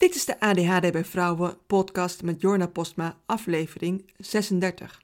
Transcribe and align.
Dit 0.00 0.14
is 0.14 0.24
de 0.24 0.40
ADHD 0.40 0.92
bij 0.92 1.04
Vrouwen 1.04 1.56
podcast 1.66 2.22
met 2.22 2.40
Jorna 2.40 2.66
Postma, 2.66 3.16
aflevering 3.26 4.04
36. 4.18 5.02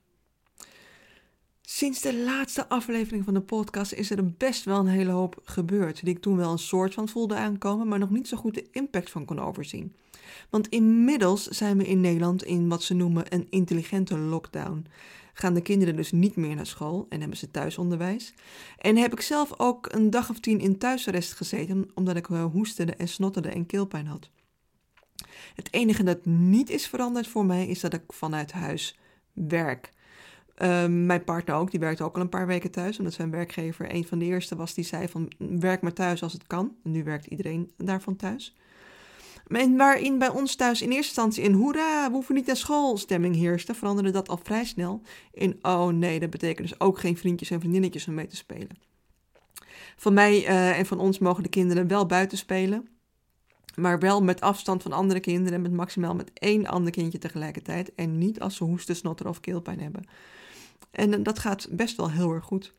Sinds 1.60 2.00
de 2.00 2.16
laatste 2.16 2.68
aflevering 2.68 3.24
van 3.24 3.34
de 3.34 3.40
podcast 3.40 3.92
is 3.92 4.10
er 4.10 4.32
best 4.32 4.64
wel 4.64 4.78
een 4.78 4.86
hele 4.86 5.10
hoop 5.10 5.40
gebeurd, 5.44 6.04
die 6.04 6.14
ik 6.14 6.22
toen 6.22 6.36
wel 6.36 6.52
een 6.52 6.58
soort 6.58 6.94
van 6.94 7.08
voelde 7.08 7.34
aankomen, 7.34 7.88
maar 7.88 7.98
nog 7.98 8.10
niet 8.10 8.28
zo 8.28 8.36
goed 8.36 8.54
de 8.54 8.68
impact 8.72 9.10
van 9.10 9.24
kon 9.24 9.40
overzien. 9.40 9.96
Want 10.50 10.68
inmiddels 10.68 11.46
zijn 11.46 11.76
we 11.76 11.86
in 11.86 12.00
Nederland 12.00 12.44
in 12.44 12.68
wat 12.68 12.82
ze 12.82 12.94
noemen 12.94 13.34
een 13.34 13.46
intelligente 13.50 14.18
lockdown. 14.18 14.86
Gaan 15.32 15.54
de 15.54 15.62
kinderen 15.62 15.96
dus 15.96 16.12
niet 16.12 16.36
meer 16.36 16.54
naar 16.54 16.66
school 16.66 17.06
en 17.08 17.20
hebben 17.20 17.38
ze 17.38 17.50
thuisonderwijs. 17.50 18.34
En 18.78 18.96
heb 18.96 19.12
ik 19.12 19.20
zelf 19.20 19.58
ook 19.58 19.92
een 19.92 20.10
dag 20.10 20.30
of 20.30 20.40
tien 20.40 20.60
in 20.60 20.78
thuisarrest 20.78 21.32
gezeten, 21.32 21.90
omdat 21.94 22.16
ik 22.16 22.26
hoesterde 22.26 22.94
en 22.94 23.08
snotterde 23.08 23.48
en 23.48 23.66
keelpijn 23.66 24.06
had. 24.06 24.30
Het 25.54 25.68
enige 25.72 26.02
dat 26.02 26.24
niet 26.24 26.70
is 26.70 26.86
veranderd 26.86 27.26
voor 27.26 27.44
mij 27.44 27.66
is 27.66 27.80
dat 27.80 27.94
ik 27.94 28.02
vanuit 28.08 28.52
huis 28.52 28.98
werk. 29.32 29.90
Ehm, 30.54 31.06
mijn 31.06 31.24
partner 31.24 31.54
ook, 31.54 31.70
die 31.70 31.80
werkt 31.80 32.00
ook 32.00 32.14
al 32.16 32.20
een 32.20 32.28
paar 32.28 32.46
weken 32.46 32.70
thuis, 32.70 32.98
omdat 32.98 33.14
zijn 33.14 33.30
werkgever 33.30 33.94
een 33.94 34.06
van 34.06 34.18
de 34.18 34.24
eerste 34.24 34.56
was 34.56 34.74
die 34.74 34.84
zei 34.84 35.08
van 35.08 35.32
werk 35.38 35.80
maar 35.80 35.92
thuis 35.92 36.22
als 36.22 36.32
het 36.32 36.46
kan. 36.46 36.76
nu 36.82 37.04
werkt 37.04 37.26
iedereen 37.26 37.70
daarvan 37.76 38.16
thuis. 38.16 38.56
En 39.46 39.76
waarin 39.76 40.18
bij 40.18 40.28
ons 40.28 40.54
thuis 40.54 40.82
in 40.82 40.90
eerste 40.90 41.06
instantie 41.06 41.44
een 41.44 41.54
hoera, 41.54 42.06
we 42.06 42.12
hoeven 42.12 42.34
niet 42.34 42.46
naar 42.46 42.56
school 42.56 42.96
stemming 42.96 43.34
heerste, 43.34 43.74
veranderde 43.74 44.10
dat 44.10 44.28
al 44.28 44.40
vrij 44.42 44.64
snel 44.64 45.02
in 45.32 45.58
oh 45.62 45.88
nee, 45.88 46.20
dat 46.20 46.30
betekent 46.30 46.68
dus 46.68 46.80
ook 46.80 46.98
geen 46.98 47.16
vriendjes 47.16 47.50
en 47.50 47.60
vriendinnetjes 47.60 48.08
om 48.08 48.14
mee 48.14 48.26
te 48.26 48.36
spelen. 48.36 48.78
Van 49.96 50.14
mij 50.14 50.42
uh, 50.42 50.78
en 50.78 50.86
van 50.86 50.98
ons 50.98 51.18
mogen 51.18 51.42
de 51.42 51.48
kinderen 51.48 51.88
wel 51.88 52.06
buiten 52.06 52.38
spelen 52.38 52.88
maar 53.76 53.98
wel 53.98 54.22
met 54.22 54.40
afstand 54.40 54.82
van 54.82 54.92
andere 54.92 55.20
kinderen 55.20 55.54
en 55.54 55.62
met 55.62 55.72
maximaal 55.72 56.14
met 56.14 56.30
één 56.32 56.66
ander 56.66 56.92
kindje 56.92 57.18
tegelijkertijd. 57.18 57.94
En 57.94 58.18
niet 58.18 58.40
als 58.40 58.56
ze 58.56 58.64
hoesten, 58.64 58.96
snotter 58.96 59.28
of 59.28 59.40
keelpijn 59.40 59.80
hebben. 59.80 60.04
En 60.90 61.22
dat 61.22 61.38
gaat 61.38 61.68
best 61.70 61.96
wel 61.96 62.10
heel 62.10 62.32
erg 62.32 62.44
goed. 62.44 62.74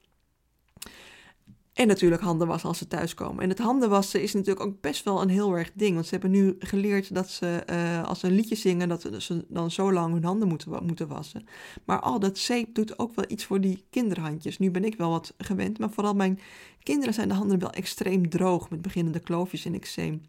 En 1.78 1.88
natuurlijk 1.88 2.22
handen 2.22 2.48
wassen 2.48 2.70
als 2.70 2.78
ze 2.78 2.88
thuiskomen. 2.88 3.44
En 3.44 3.50
het 3.50 3.60
handen 3.60 3.90
wassen 3.90 4.22
is 4.22 4.34
natuurlijk 4.34 4.66
ook 4.66 4.82
best 4.82 5.04
wel 5.04 5.22
een 5.22 5.30
heel 5.30 5.54
erg 5.54 5.72
ding. 5.74 5.94
Want 5.94 6.06
ze 6.06 6.12
hebben 6.12 6.32
nu 6.32 6.56
geleerd 6.60 7.14
dat 7.14 7.30
ze, 7.30 7.64
uh, 7.70 8.04
als 8.04 8.20
ze 8.20 8.28
een 8.28 8.34
liedje 8.34 8.56
zingen, 8.56 8.90
dat 8.90 9.10
ze 9.18 9.46
dan 9.48 9.72
zo 9.72 9.94
lang 9.94 10.14
hun 10.14 10.24
handen 10.24 10.48
moeten, 10.48 10.86
moeten 10.86 11.08
wassen. 11.08 11.46
Maar 11.86 12.00
al 12.00 12.20
dat 12.20 12.38
zeep 12.38 12.76
doet 12.76 13.00
ook 13.00 13.16
wel 13.16 13.26
iets 13.28 13.46
voor 13.46 13.62
die 13.62 13.86
kinderhandjes. 13.90 14.58
Nu 14.58 14.72
ben 14.72 14.84
ik 14.84 14.98
wel 14.98 15.10
wat 15.10 15.34
gewend, 15.38 15.80
maar 15.80 15.90
vooral 15.90 16.14
mijn 16.14 16.40
kinderen 16.84 17.14
zijn 17.14 17.28
de 17.28 17.34
handen 17.34 17.60
wel 17.60 17.72
extreem 17.72 18.30
droog 18.30 18.70
met 18.70 18.82
beginnende 18.82 19.20
kloofjes 19.20 19.66
en 19.66 19.74
eczeem. 19.74 20.22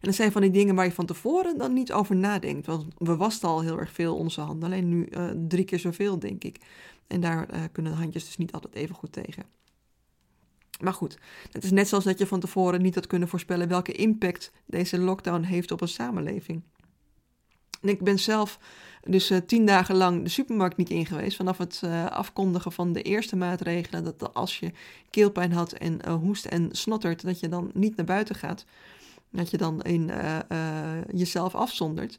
En 0.00 0.06
dat 0.06 0.14
zijn 0.14 0.32
van 0.32 0.42
die 0.42 0.50
dingen 0.50 0.74
waar 0.74 0.84
je 0.84 0.92
van 0.92 1.06
tevoren 1.06 1.58
dan 1.58 1.72
niet 1.72 1.92
over 1.92 2.16
nadenkt. 2.16 2.66
Want 2.66 2.94
we 2.98 3.16
wasten 3.16 3.48
al 3.48 3.60
heel 3.60 3.78
erg 3.78 3.92
veel 3.92 4.16
onze 4.16 4.40
handen, 4.40 4.68
alleen 4.68 4.88
nu 4.88 5.08
uh, 5.10 5.30
drie 5.48 5.64
keer 5.64 5.78
zoveel, 5.78 6.18
denk 6.18 6.44
ik. 6.44 6.60
En 7.06 7.20
daar 7.20 7.54
uh, 7.54 7.60
kunnen 7.72 7.92
de 7.92 7.98
handjes 7.98 8.24
dus 8.24 8.36
niet 8.36 8.52
altijd 8.52 8.74
even 8.74 8.94
goed 8.94 9.12
tegen. 9.12 9.44
Maar 10.80 10.92
goed, 10.92 11.18
het 11.52 11.64
is 11.64 11.70
net 11.70 11.88
zoals 11.88 12.04
dat 12.04 12.18
je 12.18 12.26
van 12.26 12.40
tevoren 12.40 12.82
niet 12.82 12.94
had 12.94 13.06
kunnen 13.06 13.28
voorspellen 13.28 13.68
welke 13.68 13.92
impact 13.92 14.52
deze 14.66 14.98
lockdown 14.98 15.42
heeft 15.42 15.70
op 15.70 15.80
een 15.80 15.88
samenleving. 15.88 16.62
En 17.80 17.88
ik 17.88 18.02
ben 18.02 18.18
zelf 18.18 18.58
dus 19.04 19.30
uh, 19.30 19.38
tien 19.46 19.66
dagen 19.66 19.94
lang 19.94 20.22
de 20.22 20.28
supermarkt 20.28 20.76
niet 20.76 20.90
in 20.90 21.06
geweest. 21.06 21.36
Vanaf 21.36 21.58
het 21.58 21.82
afkondigen 22.08 22.72
van 22.72 22.92
de 22.92 23.02
eerste 23.02 23.36
maatregelen. 23.36 24.04
Dat 24.04 24.34
als 24.34 24.58
je 24.58 24.72
keelpijn 25.10 25.52
had 25.52 25.72
en 25.72 26.08
hoest 26.08 26.44
en 26.44 26.68
snottert, 26.72 27.22
dat 27.22 27.40
je 27.40 27.48
dan 27.48 27.70
niet 27.74 27.96
naar 27.96 28.06
buiten 28.06 28.34
gaat. 28.34 28.64
Dat 29.30 29.50
je 29.50 29.56
dan 29.56 29.82
in 29.82 30.08
uh, 30.08 30.38
uh, 30.52 30.90
jezelf 31.12 31.54
afzondert. 31.54 32.18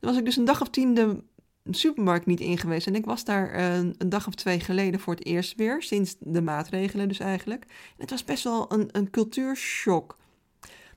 Dan 0.00 0.10
was 0.10 0.18
ik 0.18 0.24
dus 0.24 0.36
een 0.36 0.44
dag 0.44 0.60
of 0.60 0.68
tien 0.68 0.94
de 0.94 1.22
supermarkt 1.70 2.26
niet 2.26 2.40
in 2.40 2.58
geweest. 2.58 2.86
En 2.86 2.94
ik 2.94 3.04
was 3.04 3.24
daar 3.24 3.54
een, 3.54 3.94
een, 3.98 4.08
dag 4.08 4.26
of 4.26 4.34
twee 4.34 4.60
geleden 4.60 5.00
voor 5.00 5.14
het 5.14 5.26
eerst 5.26 5.56
weer. 5.56 5.82
Sinds 5.82 6.16
de 6.18 6.42
maatregelen 6.42 7.08
dus 7.08 7.18
eigenlijk. 7.18 7.64
En 7.64 7.96
het 7.96 8.10
was 8.10 8.24
best 8.24 8.44
wel 8.44 8.72
een, 8.72 8.88
een 8.92 9.10
cultuurshock. 9.10 10.18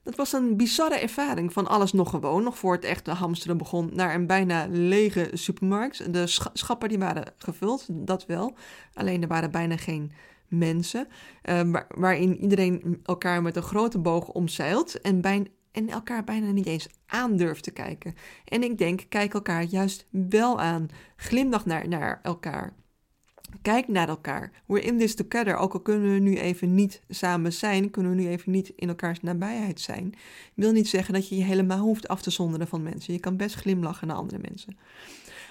Dat 0.03 0.15
was 0.15 0.33
een 0.33 0.57
bizarre 0.57 0.99
ervaring 0.99 1.53
van 1.53 1.67
alles 1.67 1.93
nog 1.93 2.09
gewoon, 2.09 2.43
nog 2.43 2.57
voor 2.57 2.73
het 2.73 2.83
echte 2.83 3.11
hamsteren 3.11 3.57
begon, 3.57 3.89
naar 3.93 4.15
een 4.15 4.27
bijna 4.27 4.67
lege 4.69 5.29
supermarkt. 5.33 6.13
De 6.13 6.23
schappen 6.53 6.89
die 6.89 6.99
waren 6.99 7.33
gevuld, 7.37 7.85
dat 7.89 8.25
wel. 8.25 8.55
Alleen 8.93 9.21
er 9.21 9.27
waren 9.27 9.51
bijna 9.51 9.77
geen 9.77 10.11
mensen, 10.57 11.07
uh, 11.49 11.81
waarin 11.87 12.37
iedereen 12.37 12.99
elkaar 13.03 13.41
met 13.41 13.55
een 13.55 13.61
grote 13.61 13.99
boog 13.99 14.27
omzeilt 14.27 15.01
en, 15.01 15.21
bij, 15.21 15.47
en 15.71 15.89
elkaar 15.89 16.23
bijna 16.23 16.51
niet 16.51 16.65
eens 16.65 16.87
aan 17.05 17.37
durft 17.37 17.63
te 17.63 17.71
kijken. 17.71 18.15
En 18.45 18.63
ik 18.63 18.77
denk, 18.77 19.01
kijk 19.09 19.33
elkaar 19.33 19.63
juist 19.63 20.05
wel 20.09 20.59
aan. 20.59 20.87
Glimlach 21.15 21.65
naar, 21.65 21.87
naar 21.87 22.19
elkaar. 22.23 22.73
Kijk 23.61 23.87
naar 23.87 24.09
elkaar. 24.09 24.51
We're 24.65 24.81
in 24.81 24.97
this 24.97 25.15
together. 25.15 25.55
Ook 25.55 25.73
al 25.73 25.79
kunnen 25.79 26.13
we 26.13 26.19
nu 26.19 26.37
even 26.37 26.75
niet 26.75 27.01
samen 27.09 27.53
zijn, 27.53 27.89
kunnen 27.89 28.15
we 28.15 28.21
nu 28.21 28.27
even 28.27 28.51
niet 28.51 28.71
in 28.75 28.87
elkaars 28.87 29.21
nabijheid 29.21 29.79
zijn. 29.81 30.13
Wil 30.53 30.71
niet 30.71 30.87
zeggen 30.87 31.13
dat 31.13 31.29
je 31.29 31.35
je 31.35 31.43
helemaal 31.43 31.79
hoeft 31.79 32.07
af 32.07 32.21
te 32.21 32.29
zonderen 32.29 32.67
van 32.67 32.83
mensen. 32.83 33.13
Je 33.13 33.19
kan 33.19 33.37
best 33.37 33.55
glimlachen 33.55 34.07
naar 34.07 34.17
andere 34.17 34.41
mensen. 34.41 34.77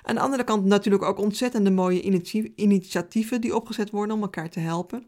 Aan 0.02 0.14
de 0.14 0.20
andere 0.20 0.44
kant 0.44 0.64
natuurlijk 0.64 1.02
ook 1.02 1.18
ontzettende 1.18 1.70
mooie 1.70 2.22
initiatieven 2.54 3.40
die 3.40 3.56
opgezet 3.56 3.90
worden 3.90 4.16
om 4.16 4.22
elkaar 4.22 4.50
te 4.50 4.60
helpen. 4.60 5.06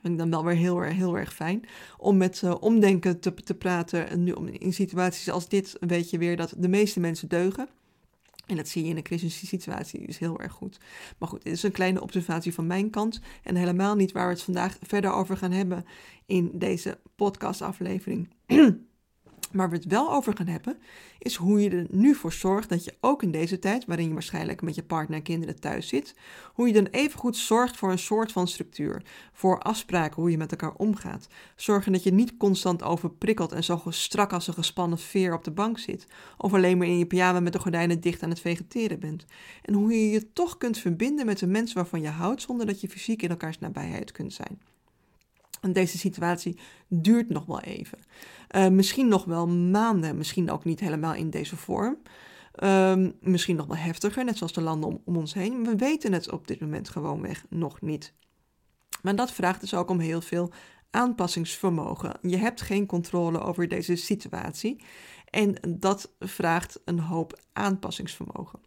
Vind 0.00 0.14
ik 0.14 0.18
dan 0.18 0.30
wel 0.30 0.44
weer 0.44 0.56
heel, 0.56 0.80
heel 0.80 1.18
erg 1.18 1.34
fijn. 1.34 1.64
Om 1.98 2.16
met 2.16 2.42
omdenken 2.60 3.20
te, 3.20 3.34
te 3.34 3.54
praten. 3.54 4.08
En 4.08 4.24
nu 4.24 4.34
in 4.58 4.72
situaties 4.72 5.30
als 5.30 5.48
dit 5.48 5.76
weet 5.80 6.10
je 6.10 6.18
weer 6.18 6.36
dat 6.36 6.54
de 6.56 6.68
meeste 6.68 7.00
mensen 7.00 7.28
deugen. 7.28 7.68
En 8.46 8.56
dat 8.56 8.68
zie 8.68 8.84
je 8.84 8.90
in 8.90 8.96
een 8.96 9.02
crisissituatie 9.02 10.06
dus 10.06 10.18
heel 10.18 10.40
erg 10.40 10.52
goed. 10.52 10.78
Maar 11.18 11.28
goed, 11.28 11.42
dit 11.42 11.52
is 11.52 11.62
een 11.62 11.72
kleine 11.72 12.00
observatie 12.00 12.54
van 12.54 12.66
mijn 12.66 12.90
kant. 12.90 13.20
En 13.42 13.56
helemaal 13.56 13.94
niet 13.94 14.12
waar 14.12 14.26
we 14.26 14.32
het 14.32 14.42
vandaag 14.42 14.76
verder 14.80 15.12
over 15.12 15.36
gaan 15.36 15.52
hebben 15.52 15.84
in 16.26 16.50
deze 16.54 16.98
podcastaflevering. 17.16 18.28
Waar 19.52 19.70
we 19.70 19.76
het 19.76 19.86
wel 19.86 20.12
over 20.12 20.36
gaan 20.36 20.46
hebben, 20.46 20.78
is 21.18 21.34
hoe 21.34 21.62
je 21.62 21.70
er 21.70 21.86
nu 21.90 22.14
voor 22.14 22.32
zorgt 22.32 22.68
dat 22.68 22.84
je 22.84 22.94
ook 23.00 23.22
in 23.22 23.30
deze 23.30 23.58
tijd, 23.58 23.84
waarin 23.84 24.06
je 24.06 24.12
waarschijnlijk 24.12 24.62
met 24.62 24.74
je 24.74 24.82
partner 24.82 25.16
en 25.16 25.22
kinderen 25.22 25.60
thuis 25.60 25.88
zit, 25.88 26.14
hoe 26.54 26.66
je 26.66 26.72
dan 26.72 26.86
even 26.86 27.18
goed 27.18 27.36
zorgt 27.36 27.76
voor 27.76 27.90
een 27.90 27.98
soort 27.98 28.32
van 28.32 28.48
structuur, 28.48 29.02
voor 29.32 29.58
afspraken, 29.58 30.22
hoe 30.22 30.30
je 30.30 30.36
met 30.36 30.50
elkaar 30.50 30.74
omgaat. 30.74 31.28
Zorgen 31.56 31.92
dat 31.92 32.02
je 32.02 32.12
niet 32.12 32.36
constant 32.36 32.82
overprikkeld 32.82 33.52
en 33.52 33.64
zo 33.64 33.82
strak 33.88 34.32
als 34.32 34.46
een 34.46 34.54
gespannen 34.54 34.98
veer 34.98 35.34
op 35.34 35.44
de 35.44 35.50
bank 35.50 35.78
zit, 35.78 36.06
of 36.36 36.54
alleen 36.54 36.78
maar 36.78 36.86
in 36.86 36.98
je 36.98 37.06
pyjama 37.06 37.40
met 37.40 37.52
de 37.52 37.58
gordijnen 37.58 38.00
dicht 38.00 38.22
aan 38.22 38.30
het 38.30 38.40
vegeteren 38.40 39.00
bent. 39.00 39.24
En 39.62 39.74
hoe 39.74 39.92
je 39.92 40.10
je 40.10 40.32
toch 40.32 40.58
kunt 40.58 40.78
verbinden 40.78 41.26
met 41.26 41.38
de 41.38 41.46
mensen 41.46 41.76
waarvan 41.76 42.00
je 42.00 42.08
houdt, 42.08 42.42
zonder 42.42 42.66
dat 42.66 42.80
je 42.80 42.88
fysiek 42.88 43.22
in 43.22 43.30
elkaars 43.30 43.58
nabijheid 43.58 44.12
kunt 44.12 44.32
zijn. 44.32 44.71
En 45.62 45.72
deze 45.72 45.98
situatie 45.98 46.58
duurt 46.88 47.28
nog 47.28 47.46
wel 47.46 47.60
even. 47.60 47.98
Uh, 48.56 48.68
misschien 48.68 49.08
nog 49.08 49.24
wel 49.24 49.48
maanden, 49.48 50.16
misschien 50.16 50.50
ook 50.50 50.64
niet 50.64 50.80
helemaal 50.80 51.14
in 51.14 51.30
deze 51.30 51.56
vorm. 51.56 51.98
Uh, 52.62 53.06
misschien 53.20 53.56
nog 53.56 53.66
wel 53.66 53.76
heftiger, 53.76 54.24
net 54.24 54.36
zoals 54.36 54.52
de 54.52 54.60
landen 54.60 54.88
om, 54.88 55.00
om, 55.04 55.16
ons 55.16 55.34
heen. 55.34 55.64
We 55.64 55.76
weten 55.76 56.12
het 56.12 56.30
op 56.30 56.46
dit 56.46 56.60
moment 56.60 56.88
gewoonweg 56.88 57.44
nog 57.48 57.80
niet. 57.80 58.14
Maar 59.02 59.16
dat 59.16 59.32
vraagt 59.32 59.60
dus 59.60 59.74
ook 59.74 59.90
om 59.90 59.98
heel 59.98 60.20
veel 60.20 60.52
aanpassingsvermogen. 60.90 62.18
Je 62.22 62.36
hebt 62.36 62.60
geen 62.60 62.86
controle 62.86 63.40
over 63.40 63.68
deze 63.68 63.96
situatie 63.96 64.84
en 65.30 65.54
dat 65.78 66.12
vraagt 66.18 66.80
een 66.84 67.00
hoop 67.00 67.40
aanpassingsvermogen 67.52 68.60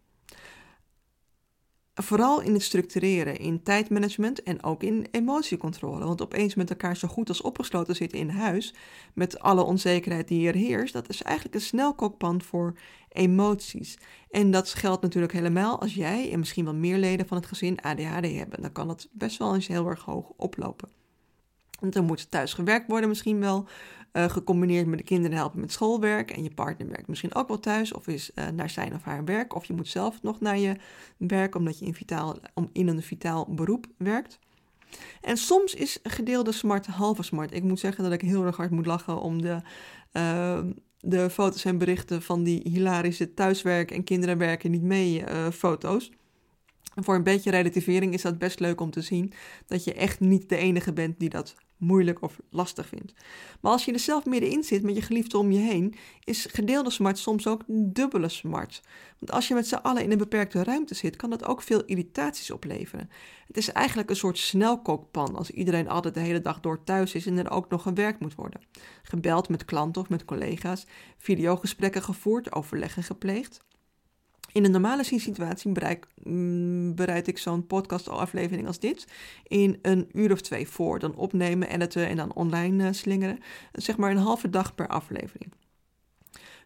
vooral 2.02 2.40
in 2.40 2.52
het 2.52 2.62
structureren, 2.62 3.38
in 3.38 3.62
tijdmanagement 3.62 4.42
en 4.42 4.62
ook 4.62 4.82
in 4.82 5.06
emotiecontrole. 5.10 6.04
Want 6.04 6.22
opeens 6.22 6.54
met 6.54 6.70
elkaar 6.70 6.96
zo 6.96 7.08
goed 7.08 7.28
als 7.28 7.40
opgesloten 7.40 7.96
zitten 7.96 8.18
in 8.18 8.28
huis, 8.28 8.74
met 9.14 9.38
alle 9.38 9.62
onzekerheid 9.62 10.28
die 10.28 10.48
er 10.48 10.54
heerst, 10.54 10.92
dat 10.92 11.08
is 11.08 11.22
eigenlijk 11.22 11.54
een 11.54 11.60
snelkookpan 11.60 12.42
voor 12.42 12.74
emoties. 13.08 13.98
En 14.30 14.50
dat 14.50 14.68
geldt 14.68 15.02
natuurlijk 15.02 15.32
helemaal 15.32 15.80
als 15.80 15.94
jij 15.94 16.32
en 16.32 16.38
misschien 16.38 16.64
wel 16.64 16.74
meer 16.74 16.98
leden 16.98 17.26
van 17.26 17.36
het 17.36 17.46
gezin 17.46 17.80
ADHD 17.80 18.36
hebben. 18.36 18.62
Dan 18.62 18.72
kan 18.72 18.88
het 18.88 19.08
best 19.12 19.38
wel 19.38 19.54
eens 19.54 19.66
heel 19.66 19.88
erg 19.88 20.04
hoog 20.04 20.32
oplopen. 20.36 20.88
Want 21.80 21.92
dan 21.92 22.04
moet 22.04 22.30
thuis 22.30 22.54
gewerkt 22.54 22.88
worden 22.88 23.08
misschien 23.08 23.40
wel. 23.40 23.66
Uh, 24.12 24.24
gecombineerd 24.24 24.86
met 24.86 24.98
de 24.98 25.04
kinderen 25.04 25.36
helpen 25.36 25.60
met 25.60 25.72
schoolwerk. 25.72 26.30
En 26.30 26.42
je 26.42 26.54
partner 26.54 26.88
werkt 26.88 27.08
misschien 27.08 27.34
ook 27.34 27.48
wel 27.48 27.60
thuis 27.60 27.92
of 27.92 28.06
is 28.06 28.30
uh, 28.34 28.48
naar 28.48 28.70
zijn 28.70 28.94
of 28.94 29.02
haar 29.02 29.24
werk. 29.24 29.54
Of 29.54 29.64
je 29.64 29.72
moet 29.72 29.88
zelf 29.88 30.22
nog 30.22 30.40
naar 30.40 30.58
je 30.58 30.76
werk 31.16 31.54
omdat 31.54 31.78
je 31.78 31.84
in, 31.84 31.94
vitaal, 31.94 32.36
om, 32.54 32.70
in 32.72 32.88
een 32.88 33.02
vitaal 33.02 33.46
beroep 33.54 33.86
werkt. 33.98 34.38
En 35.20 35.36
soms 35.36 35.74
is 35.74 35.98
gedeelde 36.02 36.52
smart 36.52 36.86
halve 36.86 37.22
smart. 37.22 37.54
Ik 37.54 37.62
moet 37.62 37.80
zeggen 37.80 38.04
dat 38.04 38.12
ik 38.12 38.20
heel 38.20 38.44
erg 38.44 38.56
hard 38.56 38.70
moet 38.70 38.86
lachen 38.86 39.20
om 39.20 39.42
de, 39.42 39.60
uh, 40.12 40.58
de 41.00 41.30
foto's 41.30 41.64
en 41.64 41.78
berichten 41.78 42.22
van 42.22 42.42
die 42.42 42.60
hilarische 42.64 43.34
thuiswerken 43.34 43.96
en 43.96 44.04
kinderen 44.04 44.38
werken 44.38 44.70
niet 44.70 44.82
mee 44.82 45.24
foto's. 45.52 46.10
Voor 46.94 47.14
een 47.14 47.22
beetje 47.22 47.50
relativering 47.50 48.14
is 48.14 48.22
dat 48.22 48.38
best 48.38 48.60
leuk 48.60 48.80
om 48.80 48.90
te 48.90 49.00
zien 49.00 49.32
dat 49.66 49.84
je 49.84 49.94
echt 49.94 50.20
niet 50.20 50.48
de 50.48 50.56
enige 50.56 50.92
bent 50.92 51.18
die 51.18 51.28
dat 51.28 51.54
moeilijk 51.76 52.22
of 52.22 52.40
lastig 52.50 52.86
vindt. 52.86 53.12
Maar 53.60 53.72
als 53.72 53.84
je 53.84 53.92
er 53.92 53.98
zelf 53.98 54.24
middenin 54.24 54.64
zit 54.64 54.82
met 54.82 54.94
je 54.94 55.02
geliefde 55.02 55.38
om 55.38 55.50
je 55.50 55.58
heen, 55.58 55.94
is 56.24 56.46
gedeelde 56.50 56.90
smart 56.90 57.18
soms 57.18 57.46
ook 57.46 57.62
dubbele 57.66 58.28
smart. 58.28 58.82
Want 59.18 59.32
als 59.32 59.48
je 59.48 59.54
met 59.54 59.68
z'n 59.68 59.74
allen 59.74 60.02
in 60.02 60.12
een 60.12 60.18
beperkte 60.18 60.64
ruimte 60.64 60.94
zit, 60.94 61.16
kan 61.16 61.30
dat 61.30 61.44
ook 61.44 61.62
veel 61.62 61.84
irritaties 61.84 62.50
opleveren. 62.50 63.10
Het 63.46 63.56
is 63.56 63.72
eigenlijk 63.72 64.10
een 64.10 64.16
soort 64.16 64.38
snelkookpan 64.38 65.36
als 65.36 65.50
iedereen 65.50 65.88
altijd 65.88 66.14
de 66.14 66.20
hele 66.20 66.40
dag 66.40 66.60
door 66.60 66.84
thuis 66.84 67.14
is 67.14 67.26
en 67.26 67.38
er 67.38 67.50
ook 67.50 67.68
nog 67.68 67.82
gewerkt 67.82 68.20
moet 68.20 68.34
worden. 68.34 68.60
Gebeld 69.02 69.48
met 69.48 69.64
klanten 69.64 70.02
of 70.02 70.08
met 70.08 70.24
collega's, 70.24 70.86
videogesprekken 71.18 72.02
gevoerd, 72.02 72.52
overleggen 72.52 73.02
gepleegd. 73.02 73.64
In 74.56 74.64
een 74.64 74.70
normale 74.70 75.04
situatie 75.04 75.72
bereik, 75.72 76.06
mm, 76.22 76.94
bereid 76.94 77.26
ik 77.26 77.38
zo'n 77.38 77.66
podcastaflevering 77.66 78.66
als 78.66 78.78
dit 78.78 79.06
in 79.46 79.78
een 79.82 80.08
uur 80.12 80.32
of 80.32 80.40
twee 80.40 80.68
voor. 80.68 80.98
Dan 80.98 81.14
opnemen, 81.14 81.68
editen 81.68 82.08
en 82.08 82.16
dan 82.16 82.34
online 82.34 82.84
uh, 82.84 82.92
slingeren. 82.92 83.38
Zeg 83.72 83.96
maar 83.96 84.10
een 84.10 84.16
halve 84.16 84.50
dag 84.50 84.74
per 84.74 84.88
aflevering. 84.88 85.52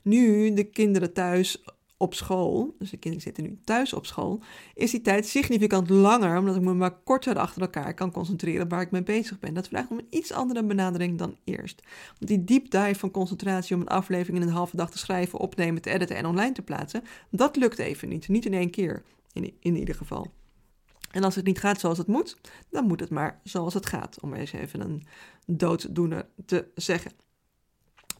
Nu 0.03 0.55
de 0.55 0.65
kinderen 0.65 1.13
thuis 1.13 1.65
op 2.01 2.15
school, 2.15 2.75
dus 2.79 2.91
de 2.91 2.97
kinderen 2.97 3.27
zitten 3.27 3.45
nu 3.45 3.59
thuis 3.65 3.93
op 3.93 4.07
school, 4.07 4.41
is 4.75 4.91
die 4.91 5.01
tijd 5.01 5.27
significant 5.27 5.91
langer, 5.91 6.39
omdat 6.39 6.57
ik 6.57 6.63
me 6.63 6.75
maar 6.75 6.99
korter 7.05 7.39
achter 7.39 7.63
elkaar 7.63 7.95
kan 7.95 8.13
concentreren 8.13 8.69
waar 8.69 8.81
ik 8.81 8.91
mee 8.91 9.03
bezig 9.03 9.39
ben. 9.39 9.55
Dat 9.55 9.69
vraagt 9.69 9.91
om 9.91 9.99
een 9.99 10.07
iets 10.11 10.33
andere 10.33 10.65
benadering 10.65 11.19
dan 11.19 11.37
eerst. 11.45 11.83
Want 12.19 12.31
die 12.31 12.45
deep 12.45 12.71
dive 12.71 12.99
van 12.99 13.11
concentratie 13.11 13.77
om 13.77 13.81
een 13.81 13.89
aflevering 13.89 14.43
in 14.43 14.49
een 14.49 14.55
halve 14.55 14.77
dag 14.77 14.91
te 14.91 14.99
schrijven, 14.99 15.39
opnemen, 15.39 15.83
te 15.83 15.91
editen 15.91 16.17
en 16.17 16.27
online 16.27 16.53
te 16.53 16.63
plaatsen, 16.63 17.03
dat 17.31 17.57
lukt 17.57 17.79
even 17.79 18.09
niet. 18.09 18.29
Niet 18.29 18.47
in 18.47 18.55
één 18.55 18.71
keer, 18.71 19.03
in, 19.33 19.55
in 19.61 19.77
ieder 19.77 19.95
geval. 19.95 20.27
En 21.11 21.25
als 21.25 21.35
het 21.35 21.45
niet 21.45 21.61
gaat 21.61 21.81
zoals 21.81 21.99
het 21.99 22.07
moet, 22.07 22.37
dan 22.71 22.87
moet 22.87 23.01
het 23.01 23.11
maar 23.11 23.41
zoals 23.45 23.75
het 23.75 23.87
gaat, 23.87 24.21
om 24.21 24.35
eens 24.35 24.53
even 24.53 24.81
een 24.81 25.07
dooddoener 25.47 26.27
te 26.47 26.67
zeggen. 26.75 27.13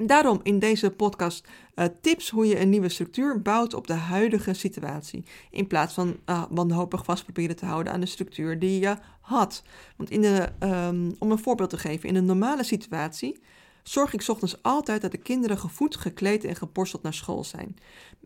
Daarom 0.07 0.41
in 0.43 0.59
deze 0.59 0.91
podcast 0.91 1.49
uh, 1.75 1.85
tips 2.01 2.31
hoe 2.31 2.47
je 2.47 2.61
een 2.61 2.69
nieuwe 2.69 2.89
structuur 2.89 3.43
bouwt 3.43 3.75
op 3.75 3.87
de 3.87 3.93
huidige 3.93 4.53
situatie. 4.53 5.25
In 5.51 5.67
plaats 5.67 5.95
van 5.95 6.17
uh, 6.27 6.45
wanhopig 6.51 7.05
vast 7.05 7.25
proberen 7.25 7.57
te 7.57 7.65
houden 7.65 7.93
aan 7.93 8.01
de 8.01 8.07
structuur 8.07 8.59
die 8.59 8.81
je 8.81 8.97
had. 9.21 9.63
Want 9.97 10.11
in 10.11 10.21
de, 10.21 10.49
um, 10.61 11.17
om 11.19 11.31
een 11.31 11.39
voorbeeld 11.39 11.71
te 11.71 11.79
geven, 11.79 12.09
in 12.09 12.15
een 12.15 12.25
normale 12.25 12.65
situatie 12.65 13.41
zorg 13.83 14.13
ik 14.15 14.29
ochtends 14.29 14.63
altijd 14.63 15.03
dat 15.03 15.11
de 15.11 15.19
kinderen 15.19 15.59
gevoed, 15.59 15.97
gekleed 15.97 16.45
en 16.45 16.57
geborsteld 16.57 17.03
naar 17.03 17.15
school 17.15 17.45
zijn. 17.45 17.77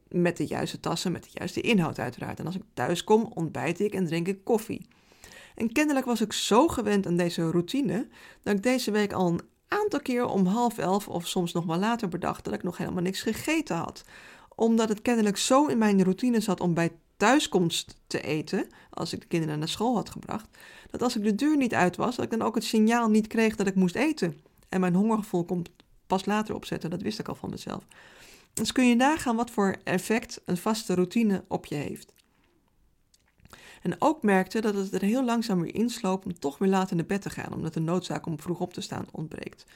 Met 0.09 0.37
de 0.37 0.47
juiste 0.47 0.81
tassen, 0.81 1.13
met 1.13 1.23
de 1.23 1.31
juiste 1.33 1.61
inhoud 1.61 1.99
uiteraard. 1.99 2.39
En 2.39 2.47
als 2.47 2.57
ik 2.57 2.63
thuis 2.75 3.05
kom, 3.05 3.31
ontbijt 3.35 3.81
ik 3.81 3.95
en 3.95 4.07
drink 4.07 4.29
ik 4.29 4.45
koffie. 4.45 4.87
En 5.55 5.73
kennelijk 5.73 6.07
was 6.07 6.21
ik 6.21 6.33
zo 6.33 6.69
gewend 6.69 7.07
aan 7.07 7.17
deze 7.17 7.51
routine 7.51 8.09
dat 8.43 8.57
ik 8.57 8.63
deze 8.63 8.91
week 8.91 9.13
al 9.13 9.29
een 9.29 9.41
aantal 9.75 10.01
keer 10.01 10.27
om 10.27 10.47
half 10.47 10.79
elf 10.79 11.09
of 11.09 11.27
soms 11.27 11.53
nog 11.53 11.65
wel 11.65 11.79
later 11.79 12.09
bedacht 12.09 12.45
dat 12.45 12.55
ik 12.55 12.63
nog 12.63 12.77
helemaal 12.77 13.03
niks 13.03 13.23
gegeten 13.23 13.77
had. 13.77 14.05
Omdat 14.55 14.89
het 14.89 15.03
kennelijk 15.03 15.37
zo 15.37 15.67
in 15.67 15.79
mijn 15.79 16.03
routine 16.03 16.41
zat 16.41 16.61
om 16.61 16.75
bij 16.75 16.93
thuiskomst 17.17 17.97
te 18.07 18.21
eten, 18.21 18.67
als 18.91 19.13
ik 19.13 19.21
de 19.21 19.27
kinderen 19.27 19.59
naar 19.59 19.69
school 19.69 19.95
had 19.95 20.11
gebracht, 20.11 20.49
dat 20.91 21.03
als 21.03 21.17
ik 21.17 21.25
de 21.25 21.35
deur 21.35 21.57
niet 21.57 21.75
uit 21.75 21.97
was, 21.97 22.17
dat 22.17 22.25
ik 22.25 22.31
dan 22.31 22.43
ook 22.43 22.55
het 22.55 22.65
signaal 22.65 23.09
niet 23.09 23.27
kreeg 23.27 23.57
dat 23.57 23.67
ik 23.67 23.75
moest 23.75 23.95
eten. 23.95 24.41
En 24.69 24.81
mijn 24.81 24.95
hongergevoel 24.95 25.45
komt 25.45 25.71
pas 26.07 26.25
later 26.25 26.55
opzetten, 26.55 26.91
dat 26.91 27.03
wist 27.03 27.19
ik 27.19 27.29
al 27.29 27.35
van 27.35 27.51
mezelf. 27.51 27.85
Dus 28.53 28.73
kun 28.73 28.89
je 28.89 28.95
nagaan 28.95 29.37
wat 29.37 29.51
voor 29.51 29.77
effect 29.85 30.41
een 30.45 30.57
vaste 30.57 30.95
routine 30.95 31.45
op 31.49 31.67
je 31.67 31.75
heeft. 31.75 32.13
En 33.85 33.97
ook 33.99 34.23
merkte 34.23 34.61
dat 34.61 34.75
het 34.75 34.93
er 34.93 35.03
heel 35.03 35.25
langzaam 35.25 35.61
weer 35.61 35.75
insloop 35.75 36.25
om 36.25 36.39
toch 36.39 36.59
weer 36.59 36.69
laat 36.69 36.97
de 36.97 37.05
bed 37.05 37.23
te 37.23 37.31
gaan, 37.31 37.55
omdat 37.55 37.75
de 37.75 37.81
noodzaak 37.81 38.27
om 38.27 38.41
vroeg 38.41 38.61
op 38.61 38.73
te 38.73 38.81
staan 38.81 39.07
ontbreekt. 39.11 39.67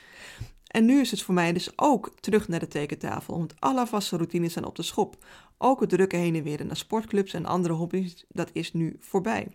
En 0.67 0.85
nu 0.85 1.01
is 1.01 1.11
het 1.11 1.23
voor 1.23 1.35
mij 1.35 1.53
dus 1.53 1.79
ook 1.79 2.13
terug 2.21 2.49
naar 2.49 2.61
de 2.61 2.69
tekentafel, 2.69 3.39
want 3.39 3.55
alle 3.59 3.87
vaste 3.87 4.17
routines 4.17 4.53
zijn 4.53 4.65
op 4.65 4.77
de 4.77 4.83
schop. 4.83 5.25
Ook 5.59 5.81
het 5.81 5.89
drukken 5.89 6.19
heen 6.19 6.35
en 6.35 6.43
weer 6.43 6.67
naar 6.67 6.77
sportclubs 6.77 7.35
en 7.35 7.47
andere 7.47 7.75
hobby's, 7.75 8.25
dat 8.29 8.51
is 8.53 8.73
nu 8.73 8.97
voorbij. 9.01 9.49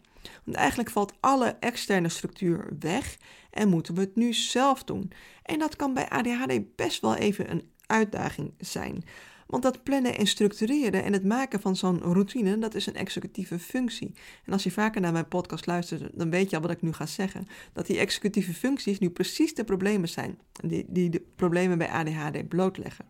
Want 0.43 0.57
eigenlijk 0.57 0.89
valt 0.89 1.13
alle 1.19 1.55
externe 1.59 2.09
structuur 2.09 2.75
weg 2.79 3.17
en 3.49 3.69
moeten 3.69 3.93
we 3.93 4.01
het 4.01 4.15
nu 4.15 4.33
zelf 4.33 4.83
doen. 4.83 5.11
En 5.43 5.59
dat 5.59 5.75
kan 5.75 5.93
bij 5.93 6.09
ADHD 6.09 6.75
best 6.75 7.01
wel 7.01 7.15
even 7.15 7.51
een 7.51 7.71
uitdaging 7.85 8.53
zijn. 8.57 9.03
Want 9.47 9.63
dat 9.63 9.83
plannen 9.83 10.17
en 10.17 10.27
structureren 10.27 11.03
en 11.03 11.13
het 11.13 11.23
maken 11.23 11.61
van 11.61 11.75
zo'n 11.75 11.99
routine, 11.99 12.57
dat 12.57 12.75
is 12.75 12.85
een 12.85 12.95
executieve 12.95 13.59
functie. 13.59 14.13
En 14.45 14.53
als 14.53 14.63
je 14.63 14.71
vaker 14.71 15.01
naar 15.01 15.11
mijn 15.11 15.27
podcast 15.27 15.65
luistert, 15.65 16.09
dan 16.13 16.29
weet 16.29 16.49
je 16.49 16.55
al 16.55 16.61
wat 16.61 16.71
ik 16.71 16.81
nu 16.81 16.93
ga 16.93 17.05
zeggen. 17.05 17.47
Dat 17.73 17.85
die 17.85 17.97
executieve 17.97 18.53
functies 18.53 18.99
nu 18.99 19.09
precies 19.09 19.53
de 19.53 19.63
problemen 19.63 20.09
zijn 20.09 20.39
die, 20.51 20.85
die 20.87 21.09
de 21.09 21.23
problemen 21.35 21.77
bij 21.77 21.89
ADHD 21.89 22.47
blootleggen. 22.47 23.05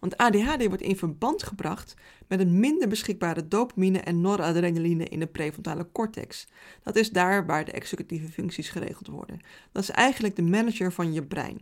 Want 0.00 0.16
ADHD 0.16 0.66
wordt 0.66 0.82
in 0.82 0.96
verband 0.96 1.42
gebracht 1.42 1.94
met 2.26 2.40
een 2.40 2.60
minder 2.60 2.88
beschikbare 2.88 3.48
dopamine 3.48 3.98
en 3.98 4.20
noradrenaline 4.20 5.04
in 5.04 5.18
de 5.18 5.26
prefrontale 5.26 5.88
cortex. 5.92 6.46
Dat 6.82 6.96
is 6.96 7.10
daar 7.10 7.46
waar 7.46 7.64
de 7.64 7.72
executieve 7.72 8.28
functies 8.28 8.68
geregeld 8.68 9.06
worden. 9.06 9.40
Dat 9.72 9.82
is 9.82 9.90
eigenlijk 9.90 10.36
de 10.36 10.42
manager 10.42 10.92
van 10.92 11.12
je 11.12 11.22
brein. 11.22 11.58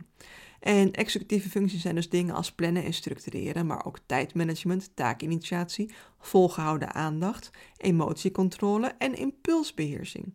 En 0.59 0.91
executieve 0.91 1.49
functies 1.49 1.81
zijn 1.81 1.95
dus 1.95 2.09
dingen 2.09 2.35
als 2.35 2.51
plannen 2.51 2.83
en 2.83 2.93
structureren, 2.93 3.65
maar 3.65 3.85
ook 3.85 3.99
tijdmanagement, 4.05 4.89
taakinitiatie, 4.93 5.91
volgehouden 6.19 6.93
aandacht, 6.93 7.49
emotiecontrole 7.77 8.87
en 8.97 9.17
impulsbeheersing. 9.17 10.33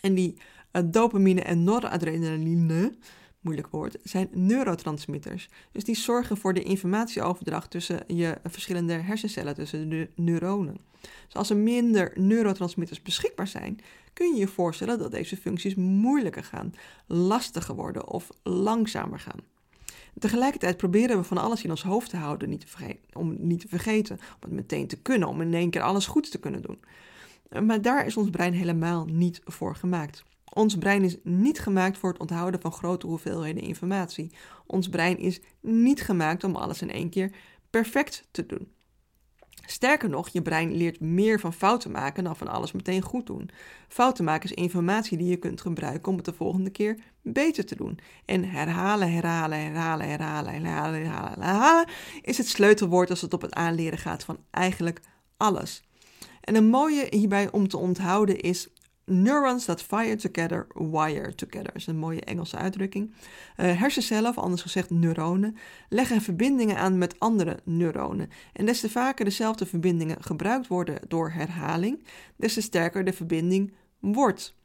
En 0.00 0.14
die 0.14 0.38
uh, 0.72 0.82
dopamine 0.86 1.42
en 1.42 1.64
noradrenaline, 1.64 2.92
moeilijk 3.40 3.68
woord, 3.68 3.96
zijn 4.02 4.28
neurotransmitters. 4.32 5.48
Dus 5.72 5.84
die 5.84 5.96
zorgen 5.96 6.36
voor 6.36 6.54
de 6.54 6.62
informatieoverdracht 6.62 7.70
tussen 7.70 8.04
je 8.06 8.38
verschillende 8.44 8.92
hersencellen, 8.92 9.54
tussen 9.54 9.88
de 9.88 10.10
neuronen. 10.14 10.80
Dus 11.00 11.34
als 11.34 11.50
er 11.50 11.56
minder 11.56 12.12
neurotransmitters 12.14 13.02
beschikbaar 13.02 13.48
zijn, 13.48 13.80
kun 14.18 14.34
je 14.34 14.40
je 14.40 14.48
voorstellen 14.48 14.98
dat 14.98 15.10
deze 15.10 15.36
functies 15.36 15.74
moeilijker 15.74 16.44
gaan, 16.44 16.74
lastiger 17.06 17.74
worden 17.74 18.08
of 18.08 18.28
langzamer 18.42 19.18
gaan. 19.18 19.40
Tegelijkertijd 20.18 20.76
proberen 20.76 21.16
we 21.16 21.24
van 21.24 21.38
alles 21.38 21.64
in 21.64 21.70
ons 21.70 21.82
hoofd 21.82 22.10
te 22.10 22.16
houden, 22.16 22.48
niet 22.48 22.66
te 22.76 22.96
om 23.12 23.36
niet 23.38 23.60
te 23.60 23.68
vergeten, 23.68 24.16
om 24.16 24.40
het 24.40 24.50
meteen 24.50 24.86
te 24.86 24.96
kunnen, 24.96 25.28
om 25.28 25.40
in 25.40 25.54
één 25.54 25.70
keer 25.70 25.82
alles 25.82 26.06
goed 26.06 26.30
te 26.30 26.38
kunnen 26.38 26.62
doen. 26.62 26.78
Maar 27.66 27.82
daar 27.82 28.06
is 28.06 28.16
ons 28.16 28.30
brein 28.30 28.52
helemaal 28.52 29.04
niet 29.04 29.40
voor 29.44 29.74
gemaakt. 29.74 30.22
Ons 30.52 30.76
brein 30.76 31.04
is 31.04 31.16
niet 31.22 31.60
gemaakt 31.60 31.98
voor 31.98 32.10
het 32.10 32.20
onthouden 32.20 32.60
van 32.60 32.72
grote 32.72 33.06
hoeveelheden 33.06 33.62
informatie. 33.62 34.32
Ons 34.66 34.88
brein 34.88 35.18
is 35.18 35.40
niet 35.60 36.02
gemaakt 36.02 36.44
om 36.44 36.56
alles 36.56 36.82
in 36.82 36.90
één 36.90 37.10
keer 37.10 37.30
perfect 37.70 38.28
te 38.30 38.46
doen. 38.46 38.68
Sterker 39.66 40.08
nog, 40.08 40.28
je 40.28 40.42
brein 40.42 40.76
leert 40.76 41.00
meer 41.00 41.40
van 41.40 41.52
fouten 41.52 41.90
maken 41.90 42.24
dan 42.24 42.36
van 42.36 42.48
alles 42.48 42.72
meteen 42.72 43.02
goed 43.02 43.26
doen. 43.26 43.50
Fouten 43.88 44.24
maken 44.24 44.50
is 44.50 44.56
informatie 44.56 45.18
die 45.18 45.28
je 45.28 45.36
kunt 45.36 45.60
gebruiken 45.60 46.10
om 46.10 46.16
het 46.16 46.24
de 46.24 46.32
volgende 46.32 46.70
keer 46.70 46.98
beter 47.22 47.66
te 47.66 47.76
doen. 47.76 47.98
En 48.24 48.50
herhalen, 48.50 49.12
herhalen, 49.12 49.58
herhalen, 49.58 50.08
herhalen, 50.08 50.52
herhalen, 50.52 51.00
herhalen, 51.00 51.42
herhalen 51.42 51.88
is 52.22 52.38
het 52.38 52.48
sleutelwoord 52.48 53.10
als 53.10 53.20
het 53.20 53.34
op 53.34 53.42
het 53.42 53.54
aanleren 53.54 53.98
gaat 53.98 54.24
van 54.24 54.38
eigenlijk 54.50 55.00
alles. 55.36 55.82
En 56.40 56.54
een 56.54 56.68
mooie 56.68 57.06
hierbij 57.10 57.50
om 57.50 57.68
te 57.68 57.76
onthouden 57.76 58.40
is 58.40 58.68
Neurons 59.08 59.64
that 59.64 59.82
fire 59.82 60.16
together, 60.16 60.66
wire 60.74 61.34
together. 61.34 61.62
Dat 61.72 61.74
is 61.74 61.86
een 61.86 61.96
mooie 61.96 62.20
Engelse 62.20 62.56
uitdrukking. 62.56 63.10
Uh, 63.10 63.80
hersencellen, 63.80 64.30
of 64.30 64.38
anders 64.38 64.62
gezegd 64.62 64.90
neuronen, 64.90 65.56
leggen 65.88 66.20
verbindingen 66.20 66.76
aan 66.76 66.98
met 66.98 67.20
andere 67.20 67.58
neuronen. 67.64 68.30
En 68.52 68.66
des 68.66 68.80
te 68.80 68.90
vaker 68.90 69.24
dezelfde 69.24 69.66
verbindingen 69.66 70.22
gebruikt 70.22 70.66
worden 70.66 70.98
door 71.08 71.30
herhaling, 71.30 72.04
des 72.36 72.54
te 72.54 72.60
sterker 72.60 73.04
de 73.04 73.12
verbinding 73.12 73.72
wordt. 73.98 74.56